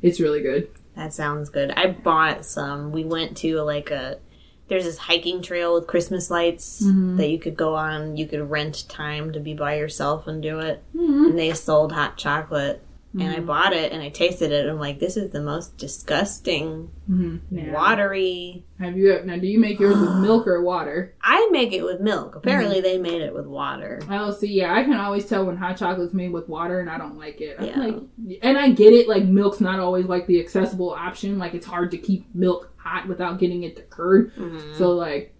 [0.00, 0.70] It's really good.
[0.96, 1.70] That sounds good.
[1.72, 2.90] I bought some.
[2.90, 4.18] We went to like a.
[4.68, 7.18] There's this hiking trail with Christmas lights Mhm.
[7.18, 8.16] that you could go on.
[8.16, 10.82] You could rent time to be by yourself and do it.
[10.96, 11.24] Mm-hmm.
[11.26, 12.80] And they sold hot chocolate.
[13.14, 13.46] And I Mhm.
[13.46, 14.62] bought it and I tasted it.
[14.62, 17.70] And I'm like, this is the most disgusting, Mm-hmm.
[17.72, 18.64] watery.
[18.80, 19.36] Have you now?
[19.36, 21.14] Do you make yours with milk or water?
[21.22, 22.36] I make it with milk.
[22.36, 24.00] Apparently, they made it with water.
[24.10, 26.96] Oh, see, yeah, I can always tell when hot chocolate's made with water, and I
[26.96, 27.56] don't like it.
[27.58, 27.78] I'm Yeah.
[27.78, 27.96] like,
[28.40, 29.08] and I get it.
[29.08, 31.38] Like, milk's not always like the accessible option.
[31.38, 34.32] Like, it's hard to keep milk hot without getting it to curd.
[34.36, 34.74] Mhm.
[34.76, 35.34] So, like,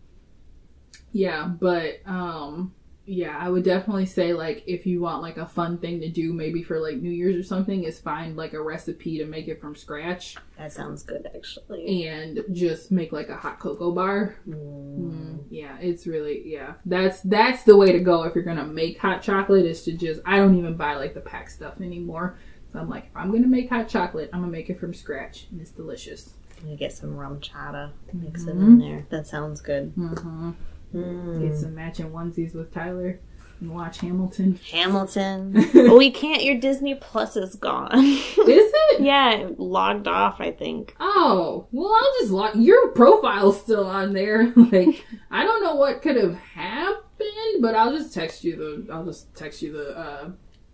[1.12, 2.72] yeah, but um,
[3.04, 6.32] yeah, I would definitely say like if you want like a fun thing to do,
[6.32, 9.60] maybe for like New Year's or something, is find like a recipe to make it
[9.60, 12.06] from scratch That sounds good, actually.
[12.06, 14.36] and just make like a hot cocoa bar.
[14.48, 14.54] Mm.
[15.00, 16.74] Mm, yeah, it's really yeah.
[16.86, 19.66] That's that's the way to go if you're gonna make hot chocolate.
[19.66, 22.38] Is to just I don't even buy like the pack stuff anymore.
[22.72, 25.46] So I'm like, if I'm gonna make hot chocolate, I'm gonna make it from scratch,
[25.50, 26.34] and it's delicious.
[26.66, 28.62] You get some RumChata, mix it Mhm.
[28.62, 29.06] in there.
[29.10, 29.92] That sounds good.
[29.96, 30.52] Mm-hmm.
[30.94, 31.40] Mm.
[31.40, 33.20] Get some matching onesies with Tyler
[33.62, 34.58] and watch Hamilton.
[34.70, 35.54] Hamilton.
[35.74, 36.44] oh, we can't.
[36.44, 37.94] Your Disney Plus is gone.
[37.94, 39.00] Is it?
[39.00, 40.40] yeah, it logged off.
[40.40, 40.94] I think.
[41.00, 42.56] Oh, well, I'll just log.
[42.56, 44.52] your profile's still on there.
[44.56, 48.92] like, I don't know what could have happened, but I'll just text you the.
[48.92, 49.96] I'll just text you the.
[49.96, 50.30] uh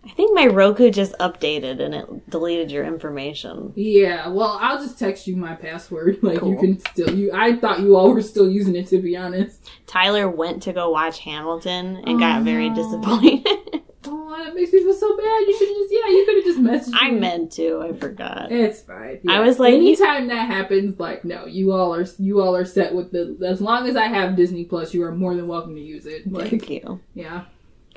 [0.09, 3.71] I think my Roku just updated and it deleted your information.
[3.75, 6.17] Yeah, well, I'll just text you my password.
[6.23, 7.13] Like, you can still.
[7.15, 7.31] You.
[7.33, 9.69] I thought you all were still using it, to be honest.
[9.87, 12.75] Tyler went to go watch Hamilton and got very Oh.
[12.75, 13.47] disappointed.
[14.11, 15.39] Oh, that makes me feel so bad.
[15.41, 15.91] You should just.
[15.93, 16.97] Yeah, you could have just messaged.
[16.99, 17.19] I me.
[17.19, 17.81] meant to.
[17.81, 18.49] I forgot.
[18.51, 19.19] It's fine.
[19.27, 22.93] I was like, anytime that happens, like, no, you all are you all are set
[22.95, 23.37] with the.
[23.45, 26.31] As long as I have Disney Plus, you are more than welcome to use it.
[26.31, 27.01] Like, Thank you.
[27.13, 27.43] yeah.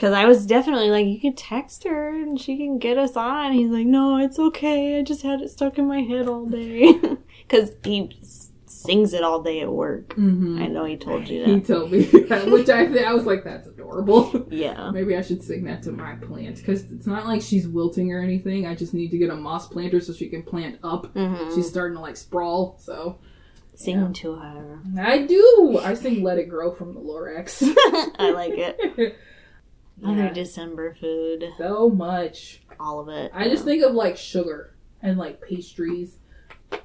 [0.02, 3.52] Because I was definitely like, you can text her and she can get us on.
[3.52, 4.98] He's like, no, it's okay.
[4.98, 6.98] I just had it stuck in my head all day.
[7.48, 8.10] Because he
[8.66, 10.14] sings it all day at work.
[10.14, 10.60] Mm-hmm.
[10.60, 11.48] I know he told you that.
[11.50, 14.48] He told me that, which I I was like, that's adorable.
[14.50, 14.90] Yeah.
[14.90, 18.20] Maybe I should sing that to my plant because it's not like she's wilting or
[18.20, 18.66] anything.
[18.66, 21.12] I just need to get a moss planter so she can plant up.
[21.14, 23.18] hmm She's starting to like sprawl, so
[23.74, 24.80] Sing to her.
[24.98, 25.80] I do.
[25.82, 27.62] I sing "Let It Grow" from the Lorax.
[28.18, 29.16] I like it.
[30.04, 31.44] Oh, Other Yeah, December food.
[31.58, 32.62] so much.
[32.80, 33.30] All of it.
[33.34, 36.18] I just think of like sugar and like pastries.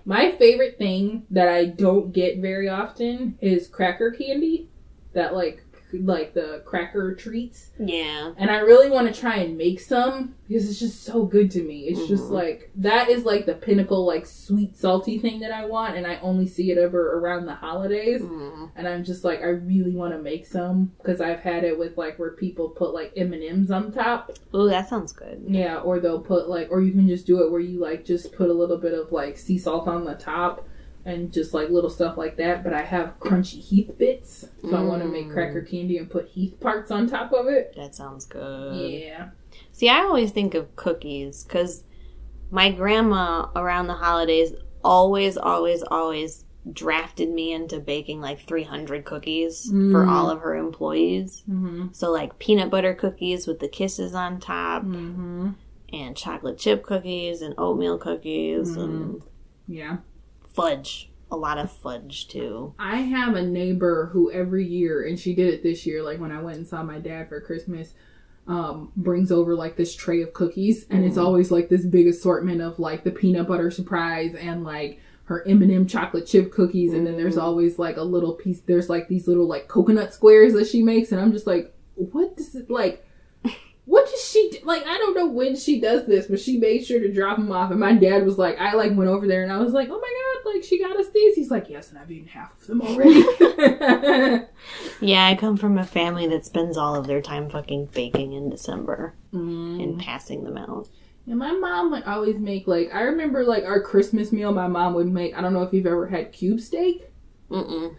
[0.06, 4.70] My favorite thing that I don't get very often is cracker candy.
[5.14, 5.64] That like
[5.94, 7.70] like the cracker treats.
[7.80, 8.34] Yeah.
[8.38, 11.64] And I really want to try and make some because it's just so good to
[11.64, 11.82] me.
[11.88, 12.32] It's just Mhm.
[12.32, 16.20] like that is like the pinnacle like sweet salty thing that I want and I
[16.22, 18.22] only see it ever around the holidays.
[18.22, 18.70] Mm.
[18.76, 21.98] And I'm just like I really want to make some because I've had it with
[21.98, 24.32] like where people put like M&Ms on top.
[24.54, 25.44] Ooh, that sounds good.
[25.48, 28.34] Yeah, or they'll put like, or you can just do it where you like just
[28.34, 30.68] put a little bit of like sea salt on the top
[31.08, 32.64] and just like little stuff like that.
[32.64, 35.34] But I have crunchy Heath bits, so I want to make Mm.
[35.34, 37.74] cracker candy and put Heath parts on top of it.
[37.76, 38.76] That sounds good.
[38.76, 39.30] Yeah.
[39.72, 41.84] See, I always think of cookies because
[42.52, 44.54] my grandma around the holidays
[44.84, 46.44] always, always, always
[46.74, 50.10] drafted me into baking like 300 cookies for Mm.
[50.10, 51.44] all of her employees.
[51.50, 51.88] Mm-hmm.
[51.94, 55.50] So, like peanut butter cookies with the kisses on top, Mm-hmm.
[55.94, 58.84] and chocolate chip cookies, and oatmeal cookies, Mm.
[58.84, 59.22] and
[59.70, 59.98] Yeah.
[60.58, 61.10] Fudge.
[61.32, 62.74] A lot of fudge too.
[62.80, 66.32] I have a neighbor who every year, and she did it this year, like when
[66.32, 67.94] I went and saw my dad for Christmas,
[68.48, 71.24] um, brings over like this tray of cookies, and it's Mhm.
[71.26, 75.86] always like this big assortment of like the peanut butter surprise and like her M&M
[75.86, 77.42] chocolate chip cookies, and then there's Mhm.
[77.42, 78.62] always like a little piece.
[78.62, 82.38] There's like these little like coconut squares that she makes, and I'm just like, what
[82.38, 83.04] does it like?
[84.52, 84.86] She like?
[84.86, 87.72] I don't know when she does this, but she made sure to drop them off.
[87.72, 90.00] And my dad was like, I like went over there and I was like, oh
[90.00, 91.36] my god, like she got us these.
[91.36, 93.24] He's like, yes, and I've eaten half of them already.
[95.00, 98.50] Yeah, I come from a family that spends all of their time fucking baking in
[98.50, 99.84] December Mm.
[99.84, 100.88] and passing them out.
[101.28, 104.52] And my mom would always make like I remember like our Christmas meal.
[104.54, 105.38] My mom would make.
[105.38, 107.10] I don't know if you've ever had cube steak.
[107.52, 107.96] Mm-mm.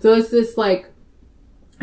[0.00, 0.90] So it's this like,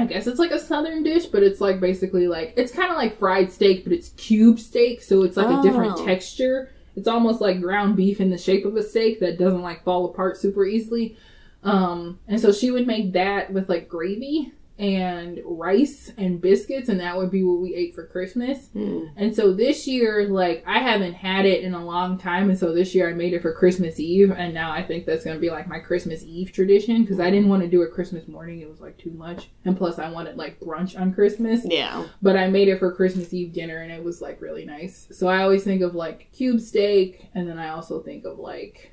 [0.01, 2.97] I guess it's like a southern dish, but it's like basically like it's kind of
[2.97, 6.05] like fried steak, but it's cube steak, so it's like a different Oh.
[6.05, 6.71] texture.
[6.95, 10.05] It's almost like ground beef in the shape of a steak that doesn't like fall
[10.05, 11.15] apart super easily.
[11.63, 14.51] Um, and so she would make that with like gravy
[14.81, 18.69] and rice and biscuits, and that would be what we ate for Christmas.
[18.75, 19.11] Mm.
[19.15, 22.49] And so this year, like, I haven't had it in a long time.
[22.49, 24.31] And so this year I made it for Christmas Eve.
[24.31, 27.29] And now I think that's going to be like my Christmas Eve tradition because I
[27.29, 28.59] didn't want to do it Christmas morning.
[28.59, 29.51] It was like too much.
[29.65, 31.61] And plus, I wanted like brunch on Christmas.
[31.63, 32.07] Yeah.
[32.23, 35.07] But I made it for Christmas Eve dinner and it was like really nice.
[35.11, 37.29] So I always think of like cube steak.
[37.35, 38.90] And then I also think of like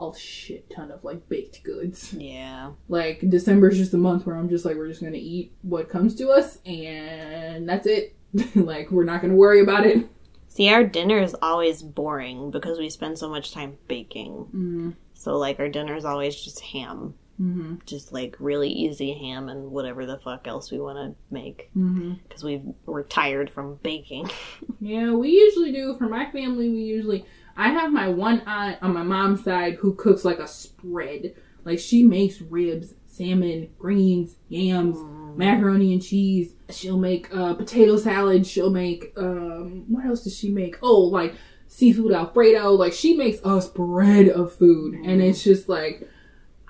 [0.00, 2.12] a shit ton of like baked goods.
[2.12, 2.72] Yeah.
[2.88, 5.88] Like December is just a month where I'm just like we're just gonna eat what
[5.88, 8.16] comes to us and that's it.
[8.54, 10.08] like we're not gonna worry about it.
[10.54, 14.30] See, our dinner is always boring because we spend so much time baking.
[14.30, 14.90] Mm-hmm.
[15.14, 17.14] So, like, our dinner is always just ham.
[17.40, 17.78] Mm-hmm.
[17.86, 21.70] Just, like, really easy ham and whatever the fuck else we want to make.
[21.76, 22.12] Mm-hmm.
[22.22, 24.30] Because we we're tired from baking.
[24.80, 26.68] Yeah, we usually do for my family.
[26.68, 27.24] We usually
[27.56, 31.34] I have my one aunt on my mom's side who cooks like a spread.
[31.64, 34.98] Like she makes ribs, salmon, greens, yams,
[35.36, 36.54] macaroni and cheese.
[36.70, 38.46] She'll make uh, potato salad.
[38.46, 40.76] She'll make um, what else does she make?
[40.82, 41.34] Oh, like
[41.68, 42.72] seafood alfredo.
[42.72, 46.08] Like she makes a spread of food, and it's just like.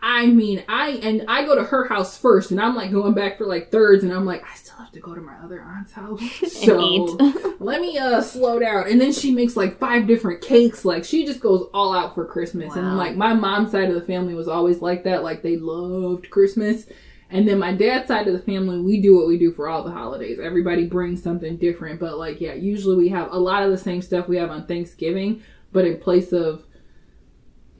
[0.07, 3.39] I mean, I and I go to her house first, and I'm like going back
[3.39, 5.93] for like thirds, and I'm like, I still have to go to my other aunt's
[5.93, 6.21] house.
[6.65, 7.17] So
[7.59, 8.87] let me uh slow down.
[8.87, 10.85] And then she makes like five different cakes.
[10.85, 12.77] Like she just goes all out for Christmas.
[12.77, 15.23] And like my mom's side of the family was always like that.
[15.23, 16.85] Like they loved Christmas.
[17.31, 19.83] And then my dad's side of the family, we do what we do for all
[19.83, 20.39] the holidays.
[20.39, 21.99] Everybody brings something different.
[21.99, 24.67] But like, yeah, usually we have a lot of the same stuff we have on
[24.67, 25.43] Thanksgiving,
[25.73, 26.65] but in place of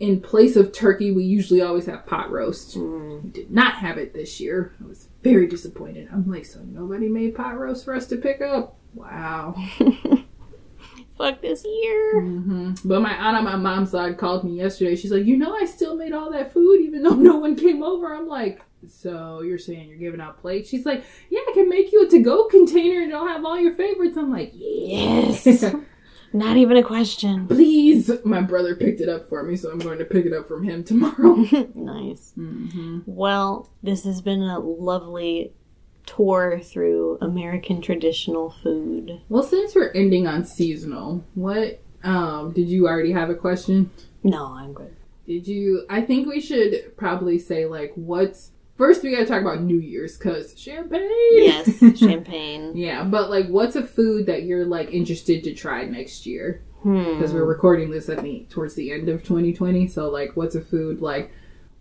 [0.05, 2.77] in place of turkey, we usually always have pot roast.
[2.77, 3.25] Mm.
[3.25, 4.75] We did not have it this year.
[4.83, 6.09] I was very disappointed.
[6.13, 8.77] I'm like, so nobody made pot roast for us to pick up?
[8.95, 9.55] Wow.
[11.17, 12.21] Fuck this year.
[12.21, 14.97] hmm But my aunt on my mom's side called me yesterday.
[14.97, 17.83] She's like, you know, I still made all that food even though no one came
[17.83, 18.13] over.
[18.15, 20.69] I'm like, so you're saying you're giving out plates?
[20.69, 23.75] She's like, yeah, I can make you a to-go container and it'll have all your
[23.75, 24.17] favorites.
[24.19, 25.47] I'm like, Yes.
[26.35, 27.47] Not even a question.
[27.47, 28.11] Please.
[28.25, 30.65] My brother picked it up for me, so I'm going to pick it up from
[30.65, 31.35] him tomorrow.
[31.75, 32.33] nice.
[32.35, 35.53] hmm Well, this has been a lovely
[36.07, 39.21] tour through American traditional food.
[39.29, 43.91] Well, since we're ending on seasonal, what um did you already have a question?
[44.25, 44.95] No, I'm good.
[45.27, 45.87] Did you?
[45.89, 49.03] I think we should probably say like what's first.
[49.03, 51.09] We got to talk about New Year's because champagne.
[51.33, 52.73] Yes, champagne.
[52.77, 56.63] yeah, but like, what's a food that you're like interested to try next year?
[56.83, 57.15] Hmm.
[57.15, 59.89] Because we're recording this at the towards the end of 2020.
[59.89, 61.33] So like, what's a food like?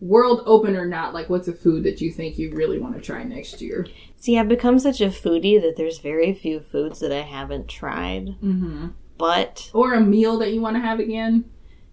[0.02, 3.00] World open or not, like what's a food that you think you really want to
[3.02, 3.88] try next year?
[4.18, 8.36] See, I've become such a foodie that there's very few foods that I haven't tried.
[8.44, 8.88] Mm-hmm.
[9.18, 11.46] But Or a meal that you want to have again?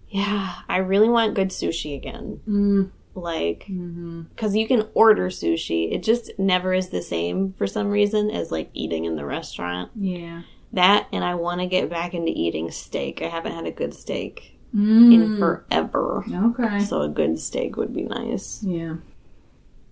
[0.09, 2.41] yeah, I really want good sushi again.
[2.49, 2.91] Mm.
[3.13, 4.21] Like, Mm-hmm.
[4.29, 8.51] because you can order sushi, it just never is the same for some reason as
[8.51, 9.91] like eating in the restaurant.
[9.95, 10.43] Yeah.
[10.73, 13.21] That, and I want to get back into eating steak.
[13.21, 15.13] I haven't had a good steak Mm.
[15.13, 16.23] in forever.
[16.33, 16.79] Okay.
[16.85, 18.63] So a good steak would be nice.
[18.63, 18.95] Yeah.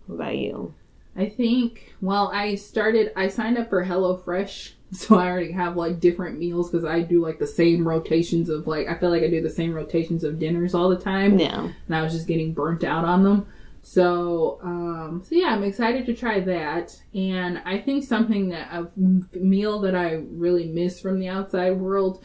[0.07, 0.73] What about you?
[1.17, 4.71] I think, well, I started, I signed up for HelloFresh.
[4.95, 8.65] So I already have like different meals because I do like the same rotations of
[8.65, 11.37] like, I feel like I do the same rotations of dinners all the time.
[11.37, 11.69] Yeah.
[11.85, 13.45] And I was just getting burnt out on them.
[13.83, 16.99] So, um, so yeah, I'm excited to try that.
[17.13, 18.89] And I think something that a
[19.37, 22.23] meal that I really miss from the outside world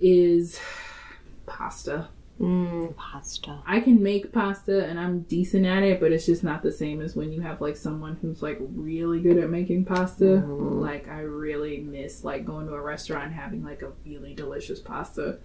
[0.00, 0.58] is
[1.46, 2.08] pasta.
[2.40, 3.60] Mm, pasta.
[3.66, 7.00] I can make pasta and I'm decent at it, but it's just not the same
[7.00, 10.44] as when you have like someone who's like really good at making pasta.
[10.46, 14.80] Like I really miss like going to a restaurant and having like a really delicious
[14.80, 15.38] pasta.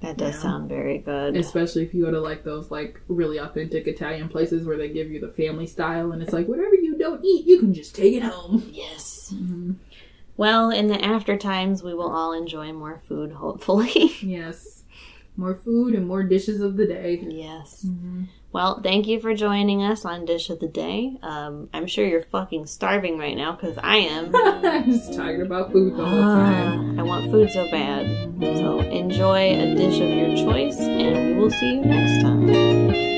[0.00, 0.42] That does Yeah.
[0.42, 1.36] sound very good.
[1.36, 5.10] Especially if you go to like those like really authentic Italian places where they give
[5.10, 8.14] you the family style and it's like whatever you don't eat, you can just take
[8.14, 8.62] it home.
[8.70, 9.34] yes.
[9.34, 9.74] Mhm.
[10.36, 14.12] Well, in the after times, we will all enjoy more food, hopefully.
[14.22, 14.77] Yes.
[15.38, 17.24] More food and more dishes of the day.
[17.26, 17.86] yes.
[17.88, 18.26] Mhm.
[18.50, 21.16] Well, thank you for joining us on Dish of the Day.
[21.22, 24.34] Um, I'm sure you're fucking starving right now because I am.
[24.34, 26.98] I'm just talking about food the whole time.
[26.98, 28.06] I want food so bad.
[28.40, 33.17] So enjoy a dish of your choice, and we will see you next time.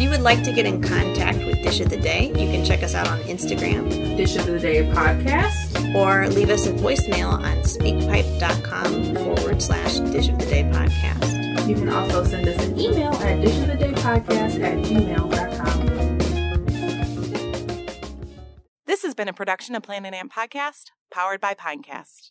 [0.00, 2.64] If you would like to get in contact with Dish of the Day, you can
[2.64, 5.94] check us out on Instagram Dish of the day podcast.
[5.94, 11.68] or leave us a voicemail on speakpipe.com forward slash Dish of the Day podcast.
[11.68, 16.18] You can also send us an email at dishofthedaypodcast at gmail.com.
[18.86, 22.29] This has been a production of Planet Ant Podcast, powered by Pinecast.